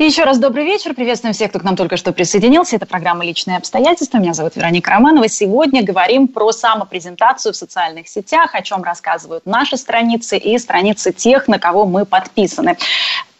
[0.00, 0.94] И еще раз добрый вечер.
[0.94, 2.76] Приветствуем всех, кто к нам только что присоединился.
[2.76, 4.16] Это программа «Личные обстоятельства».
[4.16, 5.28] Меня зовут Вероника Романова.
[5.28, 11.48] Сегодня говорим про самопрезентацию в социальных сетях, о чем рассказывают наши страницы и страницы тех,
[11.48, 12.78] на кого мы подписаны.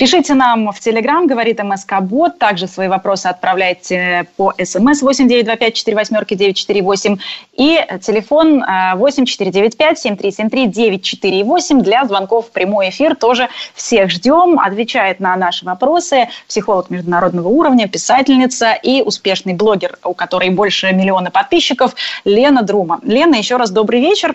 [0.00, 2.38] Пишите нам в Телеграм, говорит МСК Бот.
[2.38, 7.18] Также свои вопросы отправляйте по СМС 8925 48 948
[7.52, 8.64] и телефон
[8.96, 13.14] 8495 7373 948 для звонков в прямой эфир.
[13.14, 14.58] Тоже всех ждем.
[14.58, 21.30] Отвечает на наши вопросы психолог международного уровня, писательница и успешный блогер, у которой больше миллиона
[21.30, 23.00] подписчиков, Лена Друма.
[23.02, 24.34] Лена, еще раз добрый вечер.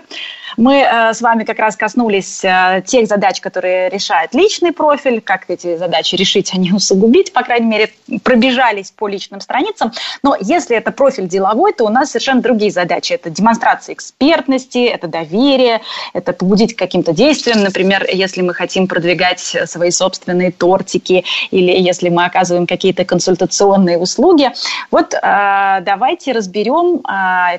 [0.57, 5.49] Мы э, с вами как раз коснулись э, тех задач, которые решает личный профиль, как
[5.49, 7.91] эти задачи решить, а не усугубить, по крайней мере,
[8.23, 9.91] пробежались по личным страницам.
[10.23, 13.13] Но если это профиль деловой, то у нас совершенно другие задачи.
[13.13, 15.81] Это демонстрация экспертности, это доверие,
[16.13, 17.61] это побудить к каким-то действиям.
[17.61, 24.51] Например, если мы хотим продвигать свои собственные тортики или если мы оказываем какие-то консультационные услуги.
[24.89, 27.03] Вот э, давайте разберем,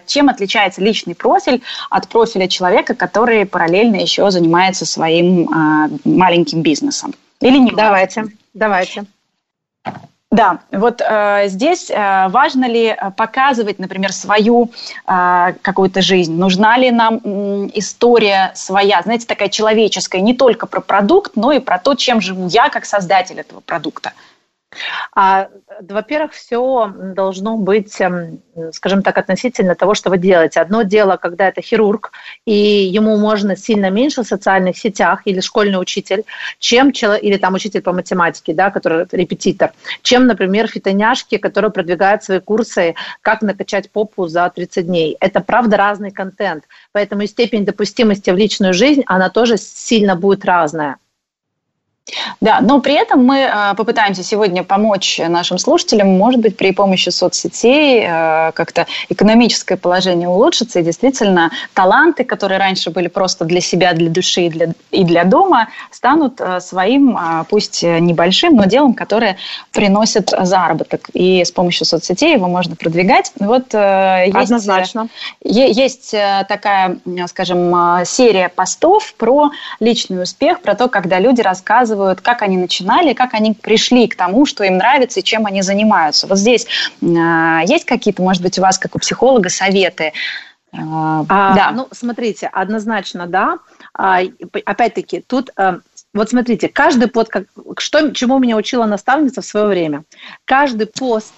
[0.06, 6.62] чем отличается личный профиль от профиля человека, человека, который параллельно еще занимается своим а, маленьким
[6.62, 7.14] бизнесом.
[7.40, 7.72] Или не?
[7.72, 9.05] Давайте, давайте.
[10.33, 14.70] Да, вот э, здесь э, важно ли показывать, например, свою
[15.07, 16.37] э, какую-то жизнь?
[16.37, 21.61] Нужна ли нам э, история своя, знаете, такая человеческая, не только про продукт, но и
[21.61, 24.12] про то, чем живу я как создатель этого продукта?
[25.15, 25.49] А,
[25.81, 28.41] во-первых, все должно быть, эм,
[28.73, 30.61] скажем так, относительно того, что вы делаете.
[30.61, 32.12] Одно дело, когда это хирург,
[32.45, 36.25] и ему можно сильно меньше в социальных сетях, или школьный учитель,
[36.59, 42.41] чем или там учитель по математике, да, который репетитор, чем, например, фитоняшки, которые продвигают свои
[42.41, 45.17] курсы, как накачать попу за 30 дней.
[45.21, 46.65] Это, правда, разный контент.
[46.93, 50.97] Поэтому и степень допустимости в личную жизнь, она тоже сильно будет разная.
[52.40, 57.09] Да, но при этом мы э, попытаемся сегодня помочь нашим слушателям, может быть, при помощи
[57.09, 63.92] соцсетей э, как-то экономическое положение улучшится, и действительно таланты, которые раньше были просто для себя,
[63.92, 67.19] для души и для, и для дома, станут э, своим,
[67.51, 69.37] пусть небольшим, но делом, которое
[69.73, 71.09] приносит заработок.
[71.12, 73.33] И с помощью соцсетей его можно продвигать.
[73.40, 75.09] Вот есть, Однозначно.
[75.42, 76.12] Есть
[76.49, 82.56] такая, скажем, серия постов про личный успех, про то, когда люди рассказывают рассказывают, как они
[82.56, 86.26] начинали, как они пришли к тому, что им нравится и чем они занимаются.
[86.26, 86.66] Вот здесь
[87.00, 90.12] э, есть какие-то, может быть, у вас, как у психолога, советы?
[90.72, 91.70] Э, а, да.
[91.72, 93.59] Ну, смотрите, однозначно, да.
[93.94, 94.20] А,
[94.64, 95.78] опять-таки, тут э,
[96.14, 97.44] вот смотрите, каждый под, как,
[97.78, 100.04] что, чему меня учила наставница в свое время,
[100.44, 101.35] каждый пост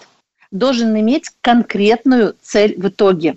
[0.51, 3.37] должен иметь конкретную цель в итоге.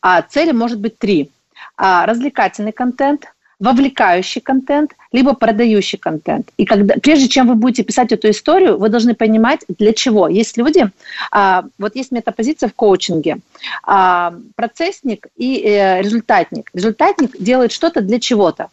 [0.00, 1.30] А цели может быть три.
[1.76, 3.31] А, развлекательный контент,
[3.62, 6.50] вовлекающий контент, либо продающий контент.
[6.56, 10.26] И когда, прежде чем вы будете писать эту историю, вы должны понимать, для чего.
[10.26, 10.90] Есть люди,
[11.30, 13.36] а, вот есть метапозиция в коучинге,
[13.84, 16.70] а, процессник и э, результатник.
[16.74, 18.68] Результатник делает что-то для чего-то.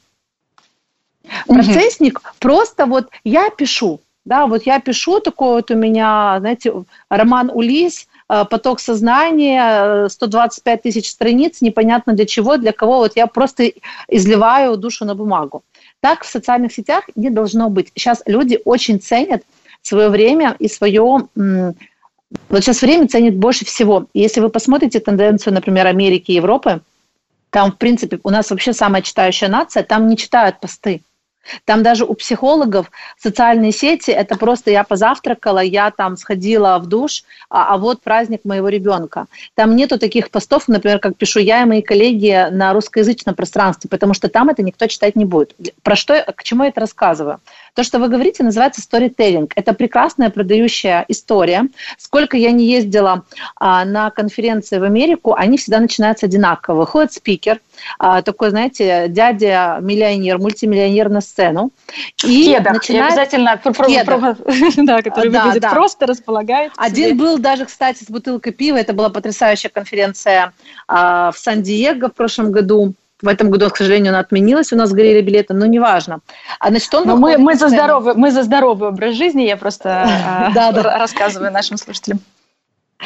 [1.45, 2.29] Процессник угу.
[2.39, 6.73] просто вот я пишу, да, вот я пишу, такой вот у меня, знаете,
[7.09, 12.99] роман Улис, поток сознания, 125 тысяч страниц, непонятно для чего, для кого.
[12.99, 13.71] Вот я просто
[14.07, 15.63] изливаю душу на бумагу.
[15.99, 17.91] Так в социальных сетях не должно быть.
[17.95, 19.43] Сейчас люди очень ценят
[19.81, 21.27] свое время и свое...
[21.35, 24.05] Вот сейчас время ценит больше всего.
[24.13, 26.81] Если вы посмотрите тенденцию, например, Америки и Европы,
[27.49, 31.01] там, в принципе, у нас вообще самая читающая нация, там не читают посты.
[31.65, 37.23] Там даже у психологов социальные сети, это просто я позавтракала, я там сходила в душ,
[37.49, 39.27] а, а вот праздник моего ребенка.
[39.55, 44.13] Там нету таких постов, например, как пишу я и мои коллеги на русскоязычном пространстве, потому
[44.13, 45.55] что там это никто читать не будет.
[45.83, 47.39] Про что, к чему я это рассказываю?
[47.75, 49.51] То, что вы говорите, называется storytelling.
[49.55, 51.67] Это прекрасная продающая история.
[51.97, 56.79] Сколько я не ездила а, на конференции в Америку, они всегда начинаются одинаково.
[56.79, 57.59] Выходит спикер,
[57.97, 61.71] а, такой, знаете, дядя-миллионер, мультимиллионер на сцену.
[62.23, 62.73] И Кедах.
[62.73, 63.03] начинает...
[63.03, 64.37] И обязательно про, про, про,
[64.77, 65.69] да, который да, выглядит да.
[65.69, 66.71] просто, располагает.
[66.77, 68.77] Один был даже, кстати, с бутылкой пива.
[68.77, 70.53] Это была потрясающая конференция
[70.87, 72.93] а, в Сан-Диего в прошлом году.
[73.21, 76.19] В этом году, к сожалению, она отменилась, у нас горели билеты, но неважно.
[76.59, 80.05] А значит, он но мы, мы, за здоровый, мы за здоровый образ жизни, я просто
[80.55, 82.19] а, рассказываю нашим слушателям.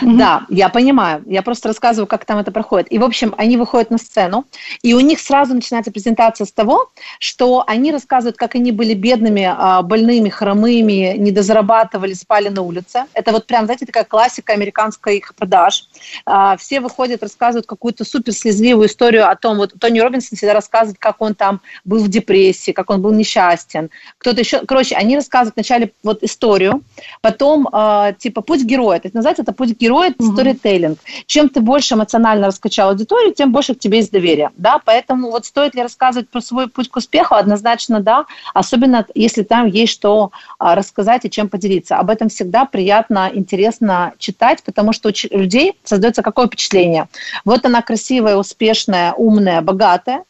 [0.01, 1.23] Да, я понимаю.
[1.27, 2.91] Я просто рассказываю, как там это проходит.
[2.91, 4.45] И, в общем, они выходят на сцену,
[4.81, 9.47] и у них сразу начинается презентация с того, что они рассказывают, как они были бедными,
[9.55, 13.05] а, больными, хромыми, недозарабатывали, спали на улице.
[13.13, 15.87] Это вот прям, знаете, такая классика американской их продаж.
[16.25, 20.97] А, все выходят, рассказывают какую-то супер слезливую историю о том, вот Тони Робинсон всегда рассказывает,
[20.97, 23.91] как он там был в депрессии, как он был несчастен.
[24.17, 26.81] Кто-то еще, короче, они рассказывают вначале вот историю,
[27.21, 28.99] потом а, типа путь героя.
[28.99, 29.77] То есть называется это путь
[30.19, 30.99] сторителлинг.
[30.99, 31.23] Угу.
[31.25, 34.51] Чем ты больше эмоционально раскачал аудиторию, тем больше к тебе есть доверие.
[34.57, 34.79] Да?
[34.83, 37.35] Поэтому вот стоит ли рассказывать про свой путь к успеху?
[37.35, 38.25] Однозначно да.
[38.53, 41.97] Особенно если там есть что а, рассказать и чем поделиться.
[41.97, 47.07] Об этом всегда приятно, интересно читать, потому что у людей создается какое впечатление?
[47.45, 50.23] Вот она красивая, успешная, умная, богатая,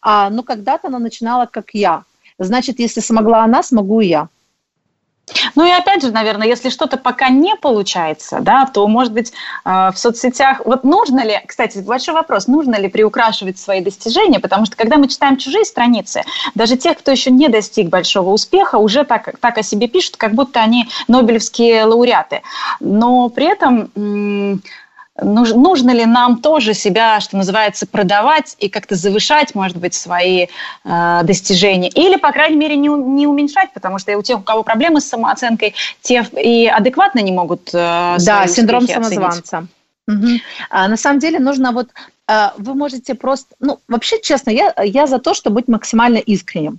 [0.00, 2.04] а ну когда-то она начинала как я.
[2.38, 4.28] Значит, если смогла она, смогу и я.
[5.54, 9.32] Ну и опять же, наверное, если что-то пока не получается, да, то, может быть,
[9.64, 10.62] э, в соцсетях...
[10.64, 15.08] Вот нужно ли, кстати, большой вопрос, нужно ли приукрашивать свои достижения, потому что когда мы
[15.08, 16.22] читаем чужие страницы,
[16.54, 20.34] даже тех, кто еще не достиг большого успеха, уже так, так о себе пишут, как
[20.34, 22.42] будто они нобелевские лауреаты.
[22.80, 24.60] Но при этом
[25.20, 30.46] нужно ли нам тоже себя, что называется, продавать и как-то завышать, может быть, свои
[30.84, 34.62] э, достижения, или, по крайней мере, не, не уменьшать, потому что у тех, у кого
[34.62, 39.66] проблемы с самооценкой, те и адекватно не могут э, Да, синдром самозванца.
[40.08, 40.26] Угу.
[40.70, 41.88] А, на самом деле нужно вот,
[42.26, 46.78] а, вы можете просто, ну, вообще, честно, я, я за то, чтобы быть максимально искренним.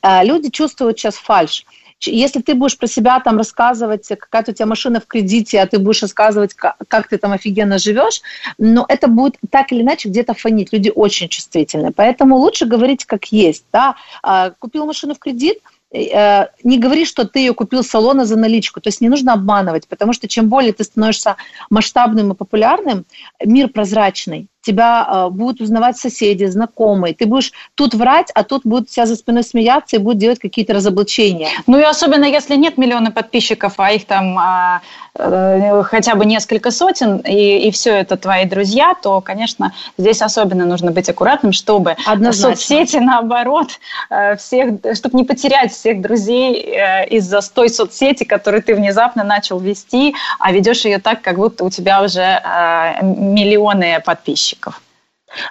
[0.00, 1.66] А, люди чувствуют сейчас фальш.
[2.02, 5.78] Если ты будешь про себя там рассказывать, какая-то у тебя машина в кредите, а ты
[5.78, 8.22] будешь рассказывать, как, как ты там офигенно живешь,
[8.58, 10.72] но это будет так или иначе где-то фонить.
[10.72, 11.92] Люди очень чувствительны.
[11.92, 13.64] Поэтому лучше говорить как есть.
[13.72, 13.96] Да?
[14.22, 15.58] А, купил машину в кредит,
[15.92, 18.80] э, не говори, что ты ее купил салона за наличку.
[18.80, 21.36] То есть не нужно обманывать, потому что чем более ты становишься
[21.68, 23.04] масштабным и популярным,
[23.44, 27.14] мир прозрачный тебя э, будут узнавать соседи, знакомые.
[27.14, 30.74] Ты будешь тут врать, а тут будут тебя за спиной смеяться и будут делать какие-то
[30.74, 31.48] разоблачения.
[31.66, 34.82] Ну и особенно, если нет миллиона подписчиков, а их там а,
[35.14, 40.66] э, хотя бы несколько сотен, и, и все это твои друзья, то, конечно, здесь особенно
[40.66, 42.56] нужно быть аккуратным, чтобы Однозначно.
[42.56, 43.68] соцсети, наоборот,
[44.10, 49.58] э, всех, чтобы не потерять всех друзей э, из-за той соцсети, которую ты внезапно начал
[49.58, 54.80] вести, а ведешь ее так, как будто у тебя уже э, миллионы подписчиков подписчиков.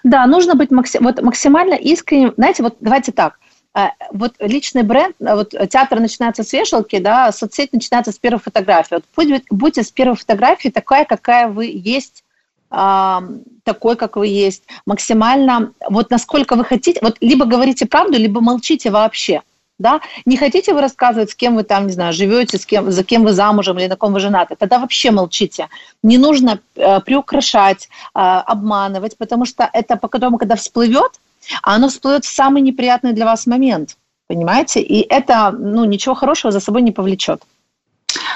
[0.03, 2.33] Да, нужно быть максим, вот максимально искренним.
[2.35, 3.39] Знаете, вот давайте так.
[3.73, 8.39] Э, вот личный бренд, э, вот театр начинается с вешалки, да, соцсеть начинается с первой
[8.39, 8.95] фотографии.
[8.95, 12.23] Вот будь, будьте с первой фотографии такая, какая вы есть,
[12.71, 18.91] такой, как вы есть, максимально, вот насколько вы хотите, вот либо говорите правду, либо молчите
[18.91, 19.41] вообще
[19.79, 23.03] да, не хотите вы рассказывать, с кем вы там, не знаю, живете, с кем, за
[23.03, 25.69] кем вы замужем или на ком вы женаты, тогда вообще молчите.
[26.03, 31.19] Не нужно э, приукрашать, э, обманывать, потому что это потом, когда всплывет,
[31.63, 34.81] оно всплывет в самый неприятный для вас момент, понимаете?
[34.81, 37.41] И это, ну, ничего хорошего за собой не повлечет.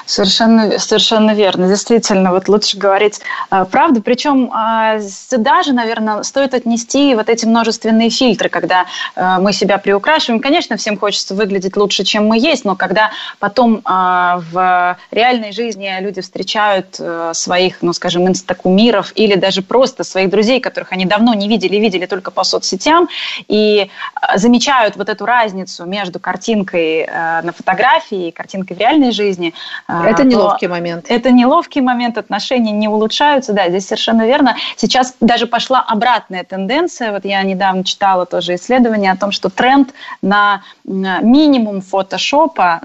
[0.06, 1.68] Совершенно, совершенно верно.
[1.68, 4.02] Действительно, вот лучше говорить э, правду.
[4.02, 9.78] Причем э, сюда же, наверное, стоит отнести вот эти множественные фильтры, когда э, мы себя
[9.78, 10.42] приукрашиваем.
[10.42, 15.92] Конечно, всем хочется выглядеть лучше, чем мы есть, но когда потом э, в реальной жизни
[16.02, 21.34] люди встречают э, своих, ну, скажем, инстакумиров или даже просто своих друзей, которых они давно
[21.34, 23.08] не видели, видели только по соцсетям,
[23.48, 29.12] и э, замечают вот эту разницу между картинкой э, на фотографии и картинкой в реальной
[29.12, 31.06] жизни, а, это неловкий момент.
[31.10, 33.54] Это неловкий момент, отношения не улучшаются.
[33.54, 34.56] Да, здесь совершенно верно.
[34.78, 37.12] Сейчас даже пошла обратная тенденция.
[37.12, 42.82] Вот я недавно читала тоже исследование о том, что тренд на минимум фотошопа,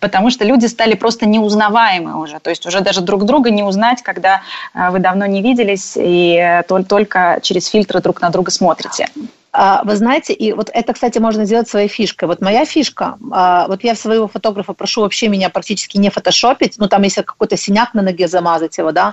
[0.00, 2.38] потому что люди стали просто неузнаваемы уже.
[2.38, 4.42] То есть уже даже друг друга не узнать, когда
[4.74, 9.08] а, вы давно не виделись и э, только через фильтры друг на друга смотрите.
[9.54, 12.26] А, вы знаете, и вот это, кстати, можно сделать своей фишкой.
[12.26, 16.88] Вот моя фишка, а, вот я своего фотографа прошу вообще меня практически не фотошопить, ну
[16.88, 19.12] там если какой-то синяк на ноге замазать его, да,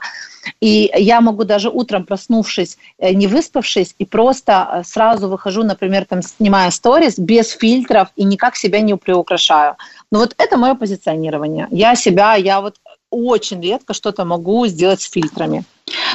[0.62, 6.06] и я могу даже утром проснувшись, э, не выспавшись, и просто э, сразу выхожу, например,
[6.06, 9.76] там снимая сторис без фильтров и никак себя не приукрашаю.
[10.10, 11.68] Но вот это мое позиционирование.
[11.70, 12.78] Я себя, я вот
[13.10, 15.66] очень редко что-то могу сделать с фильтрами.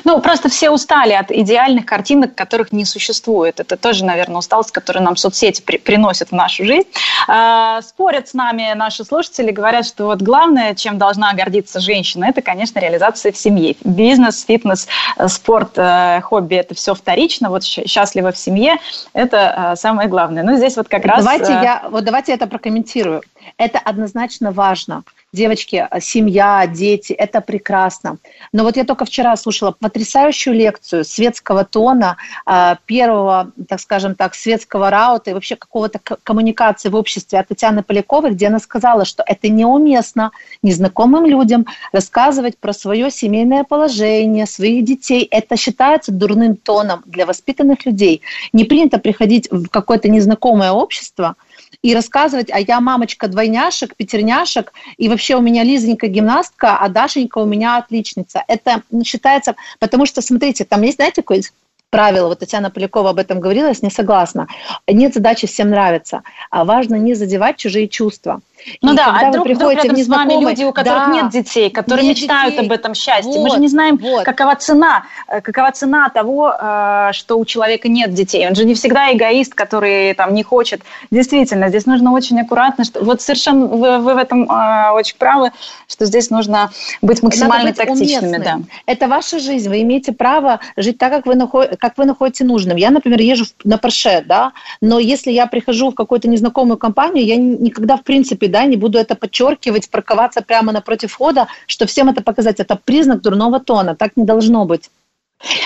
[0.04, 3.60] Ну, просто все устали от идеальных картинок, которых не существует.
[3.60, 6.88] Это тоже, наверное, усталость, которую нам соцсети при приносят в нашу жизнь.
[7.28, 12.42] Э, спорят с нами наши слушатели, говорят, что вот главное, чем должна гордиться женщина, это,
[12.42, 13.76] конечно, реализация в семье.
[13.84, 17.50] Бизнес, фитнес, э, спорт, э, хобби– это все вторично.
[17.50, 18.76] Вот счастливо в семье–
[19.12, 20.42] это э, самое главное.
[20.42, 21.24] Ну, здесь вот как раз…
[21.24, 23.22] Давайте, я, вот давайте я это прокомментирую.
[23.56, 25.04] Это однозначно важно
[25.34, 28.16] девочки, семья, дети, это прекрасно.
[28.52, 34.34] Но вот я только вчера слушала потрясающую лекцию светского тона, э, первого, так скажем так,
[34.34, 39.22] светского раута и вообще какого-то коммуникации в обществе от Татьяны Поляковой, где она сказала, что
[39.26, 40.30] это неуместно
[40.62, 45.26] незнакомым людям рассказывать про свое семейное положение, своих детей.
[45.30, 48.22] Это считается дурным тоном для воспитанных людей.
[48.52, 51.36] Не принято приходить в какое-то незнакомое общество–
[51.84, 57.36] и рассказывать, а я мамочка двойняшек, пятерняшек, и вообще у меня Лизонька гимнастка, а Дашенька
[57.38, 58.42] у меня отличница.
[58.48, 61.42] Это считается, потому что, смотрите, там есть, знаете, какой
[61.90, 64.48] правило, вот Татьяна Полякова об этом говорила, я с ней согласна.
[64.88, 68.40] Нет задачи всем нравиться, а важно не задевать чужие чувства.
[68.82, 71.70] Ну и да, а вдруг, вдруг рядом с вами люди, у которых да, нет детей,
[71.70, 72.66] которые нет мечтают детей.
[72.66, 73.32] об этом счастье.
[73.32, 74.24] Вот, Мы же не знаем, вот.
[74.24, 78.46] какова цена, э, какова цена того, э, что у человека нет детей.
[78.48, 80.82] Он же не всегда эгоист, который там не хочет.
[81.10, 82.84] Действительно, здесь нужно очень аккуратно.
[82.84, 85.52] Что, вот совершенно вы, вы в этом э, очень правы,
[85.88, 86.70] что здесь нужно
[87.02, 88.38] быть максимально быть тактичными.
[88.38, 88.60] Да.
[88.86, 89.68] Это ваша жизнь.
[89.68, 91.76] Вы имеете право жить так, как вы, наход...
[91.78, 92.76] как вы находите нужным.
[92.76, 97.36] Я, например, езжу на Порше, да, но если я прихожу в какую-то незнакомую компанию, я
[97.36, 102.22] никогда, в принципе, да, не буду это подчеркивать, парковаться прямо напротив входа, что всем это
[102.22, 102.60] показать.
[102.60, 104.90] Это признак дурного тона, так не должно быть.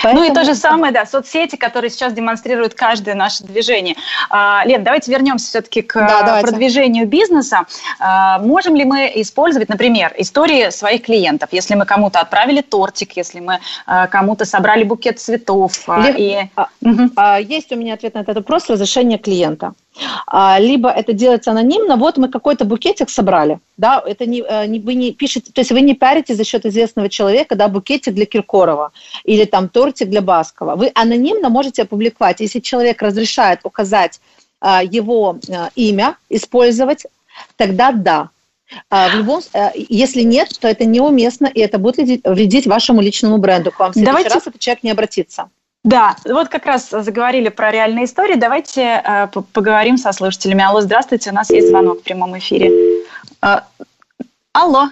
[0.03, 0.25] Поэтому...
[0.25, 3.95] Ну и то же самое, да, соцсети, которые сейчас демонстрируют каждое наше движение.
[4.29, 7.59] А, Лен, давайте вернемся все-таки к да, продвижению бизнеса.
[7.99, 13.39] А, можем ли мы использовать, например, истории своих клиентов, если мы кому-то отправили тортик, если
[13.39, 15.87] мы а, кому-то собрали букет цветов?
[15.87, 16.15] Лег...
[16.17, 16.49] И...
[17.55, 19.73] Есть у меня ответ на этот вопрос, разрешение клиента.
[20.27, 24.79] А, либо это делается анонимно, вот мы какой-то букетик собрали, да, это не, э, не,
[24.79, 28.25] вы не пишете, то есть вы не пиарите за счет известного человека, да, букетик для
[28.25, 28.91] Киркорова
[29.23, 30.75] или там тортик для Баскова.
[30.75, 34.19] Вы анонимно можете опубликовать, если человек разрешает указать
[34.59, 37.05] а, его а, имя, использовать,
[37.55, 38.29] тогда да.
[38.89, 39.41] А, в любом,
[39.75, 43.71] если нет, то это неуместно, и это будет вредить вашему личному бренду.
[43.71, 44.29] К вам в следующий Давайте...
[44.29, 45.49] раз этот человек не обратится.
[45.83, 48.35] Да, вот как раз заговорили про реальные истории.
[48.35, 50.63] Давайте э, поговорим со слушателями.
[50.63, 53.05] Алло, здравствуйте, у нас есть звонок в прямом эфире.
[53.41, 53.61] Э,
[54.51, 54.89] алло.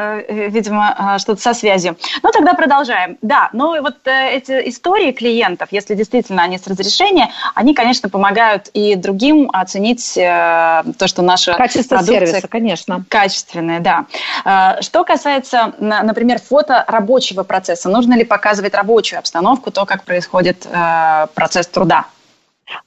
[0.00, 1.96] Э, э, видимо, э, что-то со связью.
[2.22, 3.18] Ну, тогда продолжаем.
[3.20, 8.94] Да, ну вот эти истории клиентов, если действительно они с разрешения, они, конечно, помогают и
[8.94, 12.26] другим оценить то, что наша Качество продукция...
[12.26, 13.04] сервиса, конечно.
[13.08, 14.76] Качественная, да.
[14.82, 20.66] Что касается, например, фото рабочего процесса, нужно ли показывать рабочую обстановку, то, как происходит
[21.34, 22.06] процесс труда?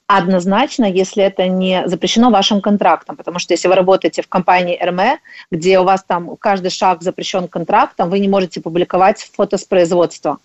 [0.08, 3.16] Однозначно, если это не запрещено вашим контрактом.
[3.16, 5.20] Потому что если вы работаете в компании РМЭ,
[5.52, 10.38] где у вас там каждый шаг запрещен контрактом, вы не можете публиковать фото с производства.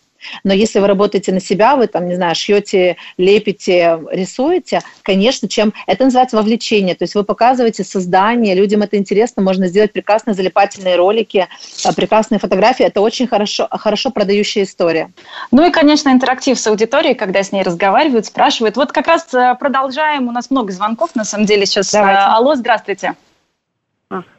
[0.44, 5.72] Но если вы работаете на себя, вы там, не знаю, шьете, лепите, рисуете, конечно, чем
[5.86, 6.94] это называется вовлечение.
[6.94, 11.48] То есть вы показываете создание, людям это интересно, можно сделать прекрасные залипательные ролики,
[11.84, 12.84] а, прекрасные фотографии.
[12.84, 15.10] Это очень хорошо, хорошо продающая история.
[15.50, 18.76] Ну и, конечно, интерактив с аудиторией, когда с ней разговаривают, спрашивают.
[18.76, 20.28] Вот как раз э, продолжаем.
[20.28, 21.92] У нас много звонков, на самом деле, сейчас.
[21.92, 22.20] Давайте.
[22.20, 23.14] Алло, здравствуйте.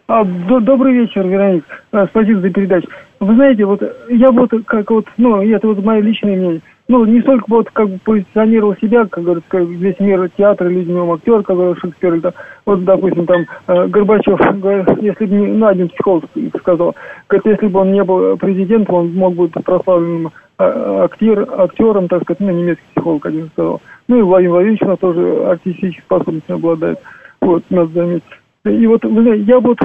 [0.08, 1.66] А, добрый вечер, Вероник.
[1.92, 2.88] А, спасибо за передачу.
[3.20, 6.62] Вы знаете, вот я вот как вот, ну, это вот мое личное мнение.
[6.88, 11.02] Ну, не столько вот как бы позиционировал себя, как говорится, как весь мир театра, людьми
[11.12, 12.32] актер, как говорил Шекспир, там,
[12.66, 14.40] вот, допустим, там, э, Горбачев,
[15.02, 16.26] если бы не, ну, один психолог
[16.60, 16.96] сказал,
[17.28, 20.28] говорит, если бы он не был президентом, он мог быть прославленным
[20.60, 23.82] э, актер, актером, так сказать, ну, немецкий психолог один сказал.
[24.08, 27.00] Ну, и Владимир Владимирович у нас тоже артистические способности обладает.
[27.42, 28.24] Вот, надо заметить.
[28.64, 29.78] И вот, вы знаете, я вот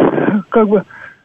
[0.50, 0.84] как бы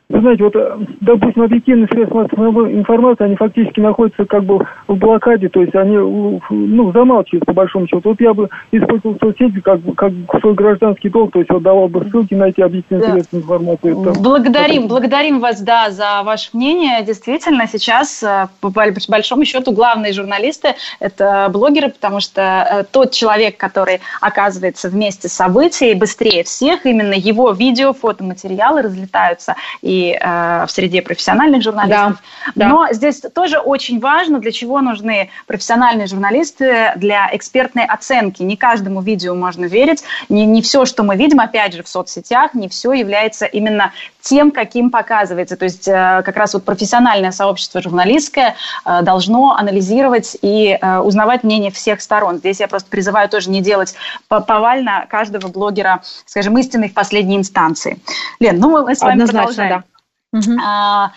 [0.10, 4.96] вы знаете, вот, э, допустим, объективные средства массовой информации, они фактически находятся как бы в
[4.96, 8.02] блокаде, то есть они, ну, замалчивают по большому счету.
[8.06, 12.06] Вот я бы использовал соцсети как, как свой гражданский долг, то есть вот давал бы
[12.10, 13.14] ссылки на эти объективные да.
[13.14, 13.94] средства информации.
[13.94, 14.88] Там, благодарим, это...
[14.88, 17.04] благодарим вас, да, за ваше мнение.
[17.04, 20.70] Действительно, сейчас, э, по большому счету, главные журналисты–
[21.02, 27.14] это блогеры, потому что э, тот человек, который оказывается вместе с событий быстрее всех, именно
[27.14, 32.22] его видео, фотоматериалы разлетаются и э, в среде профессиональных журналистов.
[32.56, 32.94] Да, Но да.
[32.94, 38.44] здесь тоже очень важно, для чего нужны профессиональные журналисты для экспертной оценки.
[38.44, 42.54] Не каждому видео можно верить, не, не все, что мы видим, опять же, в соцсетях,
[42.54, 43.92] не все является именно
[44.28, 45.56] тем, каким показывается.
[45.56, 51.44] То есть э, как раз вот профессиональное сообщество журналистское э, должно анализировать и э, узнавать
[51.44, 52.38] мнение всех сторон.
[52.38, 53.96] Здесь я просто призываю тоже не делать
[54.28, 58.00] повально каждого блогера, скажем, истинной в последней инстанции.
[58.40, 59.80] Лен, ну мы с вами Однозначно, продолжаем.
[59.80, 59.84] Да.
[60.34, 60.58] Угу.
[60.64, 61.12] А,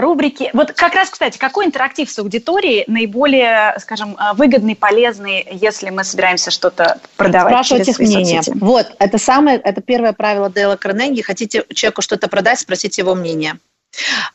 [0.00, 0.48] рубрики.
[0.54, 6.50] Вот как раз, кстати, какой интерактив с аудиторией наиболее, скажем, выгодный, полезный, если мы собираемся
[6.50, 7.52] что-то продавать?
[7.52, 8.42] Спрашивать их мнение.
[8.42, 8.58] Соцсети?
[8.58, 11.20] Вот, это самое, это первое правило Дейла Карнеги.
[11.20, 13.58] Хотите человеку что-то продать, спросите его мнение.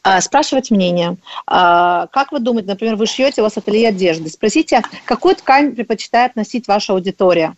[0.03, 1.17] А, спрашивать мнение.
[1.47, 4.29] А, как вы думаете, например, вы шьете, у вас ателье одежды.
[4.29, 7.55] Спросите, какую ткань предпочитает носить ваша аудитория?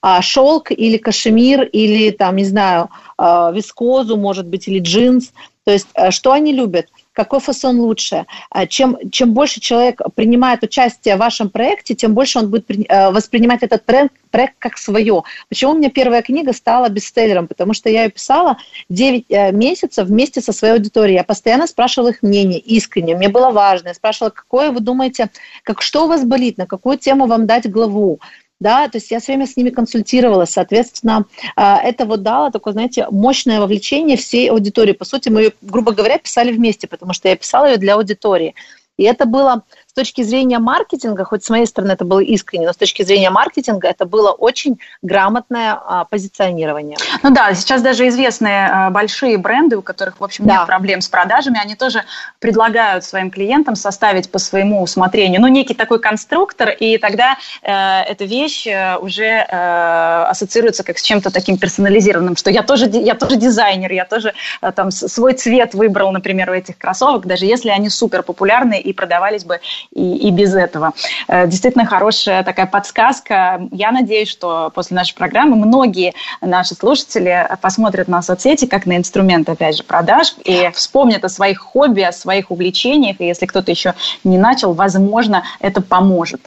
[0.00, 5.32] А, шелк или кашемир, или там, не знаю, вискозу, может быть, или джинс.
[5.64, 6.86] То есть, что они любят?
[7.12, 8.26] какой фасон лучше.
[8.50, 13.10] А чем, чем больше человек принимает участие в вашем проекте, тем больше он будет э,
[13.10, 15.22] воспринимать этот проект, проект как свое.
[15.48, 17.48] Почему у меня первая книга стала бестселлером?
[17.48, 18.56] Потому что я ее писала
[18.88, 21.16] 9 э, месяцев вместе со своей аудиторией.
[21.16, 23.14] Я постоянно спрашивала их мнение, искренне.
[23.14, 23.88] Мне было важно.
[23.88, 25.30] Я спрашивала, какое вы думаете,
[25.64, 28.20] как, что у вас болит, на какую тему вам дать главу
[28.62, 32.72] да, то есть я все время с ними консультировалась, соответственно, а, это вот дало такое,
[32.72, 34.92] знаете, мощное вовлечение всей аудитории.
[34.92, 38.54] По сути, мы, грубо говоря, писали вместе, потому что я писала ее для аудитории.
[38.96, 42.72] И это было с точки зрения маркетинга, хоть с моей стороны это было искренне, но
[42.72, 46.96] с точки зрения маркетинга это было очень грамотное а, позиционирование.
[47.22, 50.56] Ну да, сейчас даже известные а, большие бренды, у которых, в общем, да.
[50.56, 52.04] нет проблем с продажами, они тоже
[52.38, 58.24] предлагают своим клиентам составить по своему усмотрению, ну, некий такой конструктор, и тогда э, эта
[58.24, 63.36] вещь э, уже э, ассоциируется как с чем-то таким персонализированным, что я тоже, я тоже
[63.36, 64.32] дизайнер, я тоже
[64.62, 68.94] э, там свой цвет выбрал, например, у этих кроссовок, даже если они супер популярны и
[68.94, 69.60] продавались бы
[69.92, 70.92] и, и без этого.
[71.28, 73.68] Э, действительно хорошая такая подсказка.
[73.70, 79.48] Я надеюсь, что после нашей программы многие наши слушатели посмотрят на соцсети как на инструмент,
[79.48, 83.20] опять же, продаж и вспомнят о своих хобби, о своих увлечениях.
[83.20, 86.40] И если кто-то еще не начал, возможно, это поможет.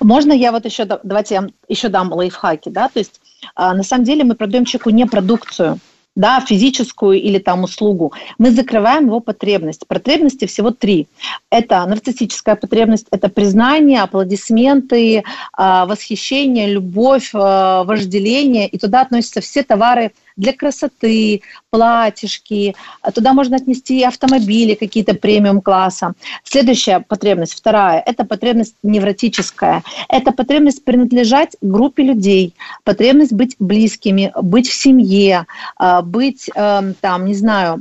[0.00, 3.20] Можно я вот еще, давайте я еще дам лайфхаки, да, то есть
[3.54, 5.78] а, на самом деле мы продаем человеку не продукцию,
[6.16, 9.86] да, физическую или там услугу, мы закрываем его потребность.
[9.86, 11.06] Потребности всего три.
[11.50, 19.62] Это нарциссическая потребность, это признание, аплодисменты, а, восхищение, любовь, а, вожделение, и туда относятся все
[19.62, 22.74] товары– для красоты, платьишки.
[23.14, 26.14] Туда можно отнести автомобили какие-то премиум-класса.
[26.44, 29.82] Следующая потребность, вторая, это потребность невротическая.
[30.08, 37.24] Это потребность принадлежать группе людей, потребность быть близкими, быть в семье, а, быть эм, там,
[37.24, 37.80] не знаю,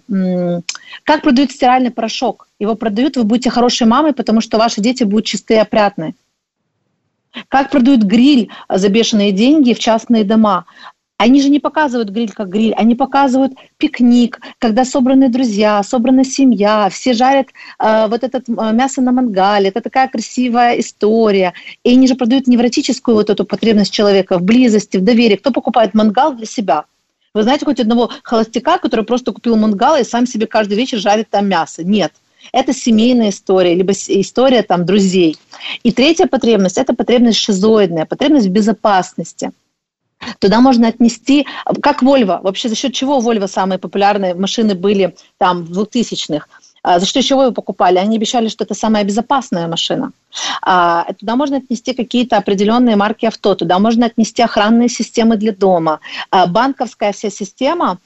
[1.03, 2.47] как продают стиральный порошок.
[2.59, 6.13] Его продают, вы будете хорошей мамой, потому что ваши дети будут чистые и опрятные.
[7.49, 10.65] Как продают гриль за бешеные деньги в частные дома.
[11.17, 16.89] Они же не показывают гриль как гриль, они показывают пикник, когда собраны друзья, собрана семья,
[16.91, 17.47] все жарят
[17.79, 19.69] э, вот это э, мясо на мангале.
[19.69, 21.53] Это такая красивая история.
[21.85, 25.37] И они же продают невротическую вот эту потребность человека в близости, в доверии.
[25.37, 26.83] Кто покупает мангал для себя?
[27.33, 31.29] Вы знаете хоть одного холостяка, который просто купил мангал и сам себе каждый вечер жарит
[31.29, 31.81] там мясо?
[31.81, 32.11] Нет.
[32.51, 35.37] Это семейная история, либо история там друзей.
[35.83, 39.51] И третья потребность– это потребность шизоидная, потребность в безопасности–
[40.39, 41.45] Туда можно отнести,
[41.81, 46.47] как Volvo, вообще за счет чего Volvo самые популярные машины были там в 2000-х,
[46.85, 47.97] а, за что еще вы покупали?
[47.97, 50.11] Они обещали, что это самая безопасная машина.
[50.61, 55.99] А, туда можно отнести какие-то определенные марки авто, туда можно отнести охранные системы для дома,
[56.29, 57.97] а, банковская вся система,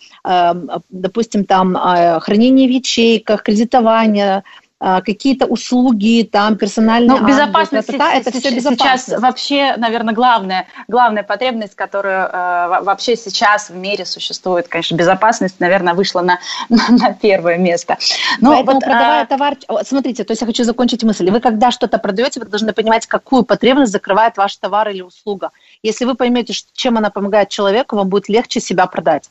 [0.89, 1.75] допустим, там
[2.21, 4.43] хранение в ячейках, кредитование,
[4.79, 7.19] какие-то услуги, там, персональные...
[7.19, 9.05] Ну, безопасность это, это все безопасность.
[9.05, 14.69] сейчас вообще, наверное, главная, главная потребность, которая э, вообще сейчас в мире существует.
[14.69, 17.97] Конечно, безопасность, наверное, вышла на, на, на первое место.
[18.39, 19.25] Но Поэтому, вот, продавая а...
[19.25, 19.57] товар...
[19.83, 21.29] Смотрите, то есть я хочу закончить мысль.
[21.29, 25.51] Вы когда что-то продаете, вы должны понимать, какую потребность закрывает ваш товар или услуга.
[25.83, 29.29] Если вы поймете, чем она помогает человеку, вам будет легче себя продать.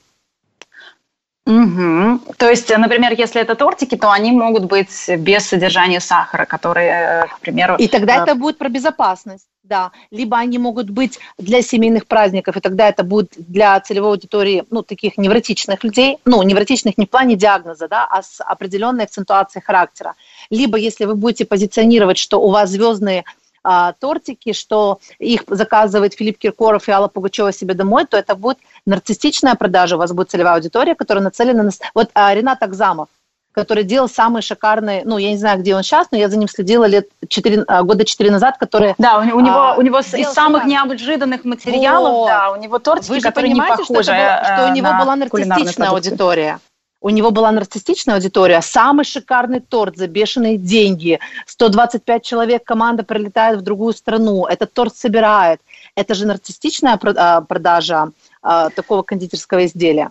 [1.48, 2.34] Угу.
[2.36, 7.40] То есть, например, если это тортики, то они могут быть без содержания сахара, которые, к
[7.40, 7.76] примеру...
[7.76, 12.60] И тогда это будет про безопасность да, либо они могут быть для семейных праздников, и
[12.60, 17.36] тогда это будет для целевой аудитории, ну, таких невротичных людей, ну, невротичных не в плане
[17.36, 20.14] диагноза, да, а с определенной акцентуацией характера.
[20.50, 23.24] Либо если вы будете позиционировать, что у вас звездные
[23.70, 28.56] а, тортики, что их заказывает Филипп Киркоров и Алла Пугачева себе домой, то это будет
[28.86, 31.70] нарциссичная продажа, у вас будет целевая аудитория, которая нацелена на...
[31.94, 33.08] Вот а, Ренат Акзамов,
[33.52, 36.48] который делал самые шикарные, ну, я не знаю, где он сейчас, но я за ним
[36.48, 38.94] следила лет 4, а, года четыре назад, которые...
[38.96, 42.26] Да, у, у него, а, у него из самых неожиданных материалов, вот.
[42.26, 45.90] да, у него тортики, Вы которые не похожи что, это, что у него была нарциссичная
[45.90, 46.58] аудитория.
[47.00, 53.60] У него была нарциссичная аудитория, самый шикарный торт за бешеные деньги, 125 человек команда прилетает
[53.60, 55.60] в другую страну, этот торт собирает.
[55.94, 60.10] Это же нарциссичная а, продажа такого кондитерского изделия.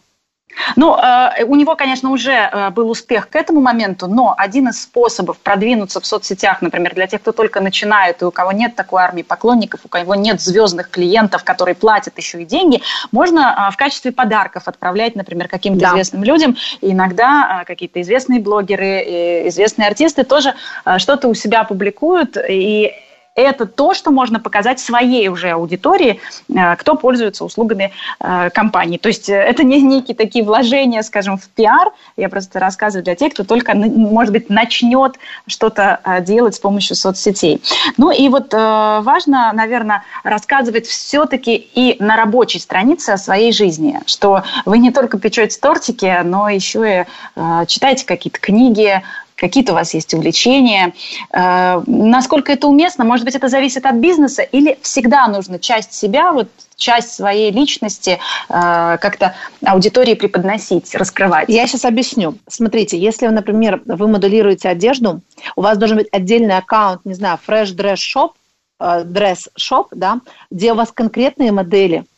[0.76, 4.82] Ну, э, у него, конечно, уже э, был успех к этому моменту, но один из
[4.82, 9.02] способов продвинуться в соцсетях, например, для тех, кто только начинает, и у кого нет такой
[9.02, 12.82] армии поклонников, у кого нет звездных клиентов, которые платят еще и деньги,
[13.12, 15.90] можно э, в качестве подарков отправлять, например, каким-то да.
[15.92, 16.58] известным людям.
[16.82, 20.54] И иногда какие-то известные блогеры, известные артисты тоже
[20.98, 22.94] что-то у себя публикуют, и
[23.38, 26.20] это то, что можно показать своей уже аудитории,
[26.50, 28.98] э, кто пользуется услугами э, компании.
[28.98, 31.92] То есть э, это не некие такие вложения, скажем, в пиар.
[32.18, 37.62] Я просто рассказываю для тех, кто только, может быть, начнет что-то делать с помощью соцсетей.
[37.98, 44.44] Ну и вот важно, наверное, рассказывать все-таки и на рабочей странице о своей жизни, что
[44.66, 49.04] вы не только печете тортики, но еще и читаете какие-то книги,
[49.38, 50.94] какие-то у вас есть увлечения.
[51.32, 53.06] Э, насколько это уместно?
[53.06, 58.20] Может быть, это зависит от бизнеса или всегда нужно часть себя, вот часть своей личности
[58.50, 59.36] э, как-то
[59.66, 61.48] аудитории преподносить, раскрывать?
[61.48, 62.38] Я сейчас объясню.
[62.48, 65.22] Смотрите, если, например, вы моделируете одежду,
[65.56, 68.32] у вас должен быть отдельный аккаунт, не знаю, Fresh Dress Shop,
[68.80, 70.20] э, Dress Shop, да,
[70.52, 72.04] где у вас конкретные модели–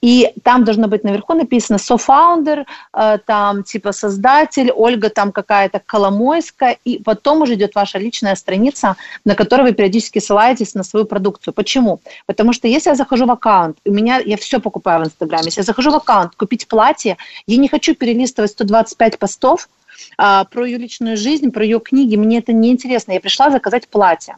[0.00, 6.78] и там должно быть наверху написано «софаундер», э, там типа «создатель», Ольга там какая-то Коломойская,
[6.84, 11.54] и потом уже идет ваша личная страница, на которой вы периодически ссылаетесь на свою продукцию.
[11.54, 12.00] Почему?
[12.26, 15.60] Потому что если я захожу в аккаунт, у меня, я все покупаю в Инстаграме, если
[15.60, 19.68] я захожу в аккаунт купить платье, я не хочу перелистывать 125 постов,
[20.18, 23.12] а, про ее личную жизнь, про ее книги, мне это не интересно.
[23.12, 24.36] Я пришла заказать платье.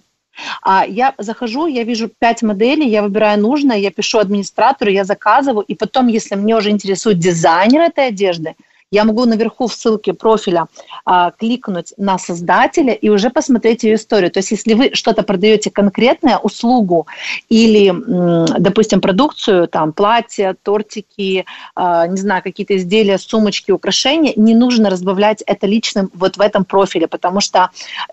[0.63, 5.63] А я захожу, я вижу пять моделей, я выбираю нужное, я пишу администратору, я заказываю,
[5.63, 8.55] и потом, если мне уже интересует дизайнер этой одежды,
[8.91, 10.67] я могу наверху в ссылке профиля
[11.05, 14.31] а, кликнуть на создателя и уже посмотреть ее историю.
[14.31, 17.07] То есть если вы что-то продаете конкретное, услугу
[17.51, 17.93] или,
[18.59, 25.43] допустим, продукцию, там, платья, тортики, а, не знаю, какие-то изделия, сумочки, украшения, не нужно разбавлять
[25.43, 27.71] это личным вот в этом профиле, потому что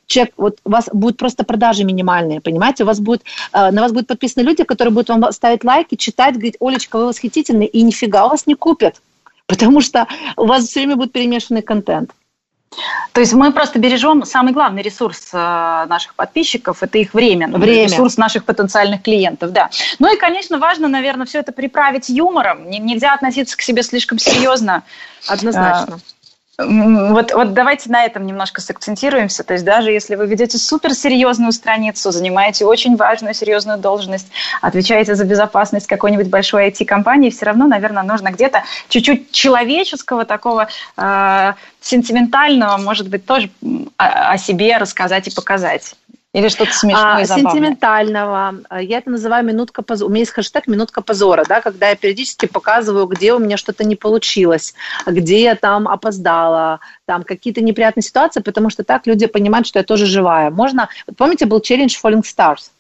[0.08, 2.84] человек, вот у вас будут просто продажи минимальные, понимаете?
[2.84, 3.24] У вас будет,
[3.54, 7.08] а, на вас будут подписаны люди, которые будут вам ставить лайки, читать, говорить, Олечка, вы
[7.08, 8.96] восхитительны, и нифига у вас не купят
[9.48, 12.12] потому что у вас все время будет перемешанный контент.
[13.14, 17.86] То есть мы просто бережем самый главный ресурс э, наших подписчиков, это их время, время.
[17.86, 19.70] ресурс наших потенциальных клиентов, да.
[20.00, 22.70] Ну и, конечно, важно, наверное, все это приправить юмором.
[22.70, 24.84] Нельзя относиться к себе слишком серьезно.
[25.28, 26.00] Однозначно.
[26.58, 29.44] Вот, вот давайте на этом немножко сакцентируемся.
[29.44, 34.28] То есть даже если вы ведете суперсерьезную страницу, занимаете очень важную серьезную должность,
[34.62, 41.54] отвечаете за безопасность какой-нибудь большой IT-компании, все равно, наверное, нужно где-то чуть-чуть человеческого такого э,
[41.82, 43.50] сентиментального, может быть, тоже
[43.98, 45.96] о, о себе рассказать и показать.
[46.36, 48.56] Или что-то смешное а, Сентиментального.
[48.82, 50.10] Я это называю минутка позора.
[50.10, 53.86] У меня есть хэштег «минутка позора», да, когда я периодически показываю, где у меня что-то
[53.86, 54.74] не получилось,
[55.06, 59.84] где я там опоздала, там какие-то неприятные ситуации, потому что так люди понимают, что я
[59.84, 60.50] тоже живая.
[60.50, 60.90] Можно...
[61.08, 62.72] Вот помните, был челлендж Falling Stars?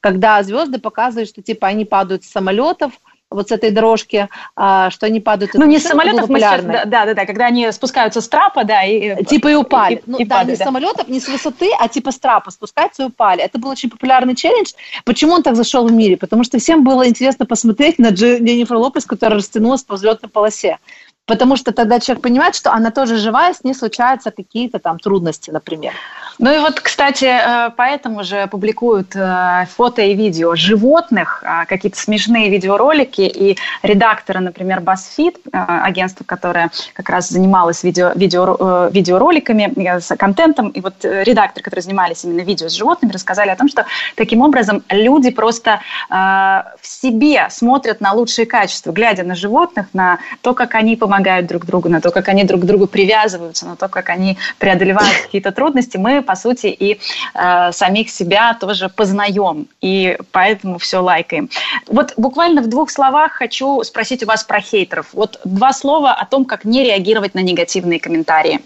[0.00, 2.92] когда звезды показывают, что типа они падают с самолетов,
[3.30, 5.54] вот с этой дорожки, а, что они падают.
[5.54, 8.84] Ну, не с самолетов, мы сейчас, да, да, да, когда они спускаются с трапа, да,
[8.84, 9.22] и...
[9.24, 9.96] Типа и упали.
[9.96, 10.64] И, ну, и да, падают, не да.
[10.64, 13.42] с самолетов, не с высоты, а типа с трапа спускаются и упали.
[13.42, 14.72] Это был очень популярный челлендж.
[15.04, 16.16] Почему он так зашел в мире?
[16.16, 20.78] Потому что всем было интересно посмотреть на Дженнифер Лопес, которая растянулась по взлетной полосе.
[21.26, 25.50] Потому что тогда человек понимает, что она тоже живая, с ней случаются какие-то там трудности,
[25.50, 25.92] например.
[26.38, 31.98] Ну и вот, кстати, э, поэтому же публикуют э, фото и видео животных, а, какие-то
[31.98, 39.98] смешные видеоролики, и редакторы, например, BuzzFeed, э, агентство, которое как раз занималось видео, видео, видеороликами,
[39.98, 43.86] с контентом, и вот редакторы, которые занимались именно видео с животными, рассказали о том, что
[44.14, 50.54] таким образом люди просто в себе смотрят на лучшие качества, глядя на животных, на то,
[50.54, 53.88] как они помогают друг другу, на то, как они друг к другу привязываются, на то,
[53.88, 55.96] как они преодолевают какие-то трудности.
[55.96, 57.00] Мы по сути, и
[57.34, 61.48] э, самих себя тоже познаем, и поэтому все лайкаем.
[61.86, 65.14] Вот буквально в двух словах хочу спросить у вас про хейтеров.
[65.14, 68.60] Вот два слова о том, как не реагировать на негативные комментарии.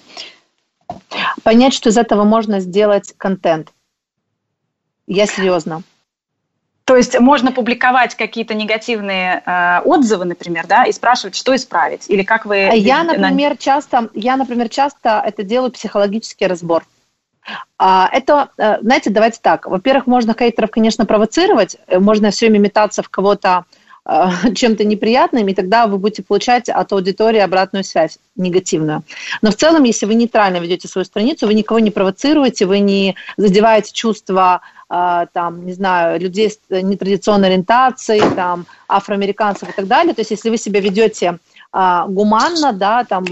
[1.44, 3.68] Понять, что из этого можно сделать контент.
[5.06, 5.84] Я серьезно.
[6.84, 12.24] То есть можно публиковать какие-то негативные э, отзывы, например, да, и спрашивать, что исправить, или
[12.24, 12.70] как вы.
[12.74, 16.84] Я, например, часто, я, например, часто это делаю психологический разбор.
[17.78, 19.66] А, это, э, знаете, давайте так.
[19.66, 23.64] Во-первых, можно хейтеров, конечно, провоцировать, э, можно все время метаться в кого-то
[24.04, 29.02] э, чем-то неприятным, и тогда вы будете получать от аудитории обратную связь негативную.
[29.42, 33.16] Но в целом, если вы нейтрально ведете свою страницу, вы никого не провоцируете, вы не
[33.36, 40.12] задеваете чувства там, не знаю, людей с нетрадиционной ориентацией, там, афроамериканцев и так далее.
[40.12, 41.38] То есть, если вы себя ведете
[41.72, 43.24] а, гуманно, да, там,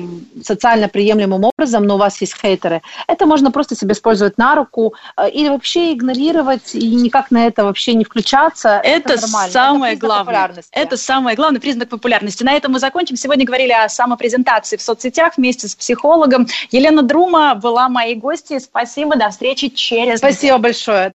[0.43, 4.95] социально приемлемым образом, но у вас есть хейтеры, это можно просто себе использовать на руку
[5.17, 8.81] э, или вообще игнорировать и никак на это вообще не включаться.
[8.83, 9.53] Это, это нормально.
[9.53, 10.53] самое это главное.
[10.73, 12.43] Это самое главное, признак популярности.
[12.43, 13.17] На этом мы закончим.
[13.17, 16.47] Сегодня говорили о самопрезентации в соцсетях вместе с психологом.
[16.71, 18.61] Елена Друма была моей гостьей.
[18.61, 21.09] Спасибо, до встречи через Спасибо большое.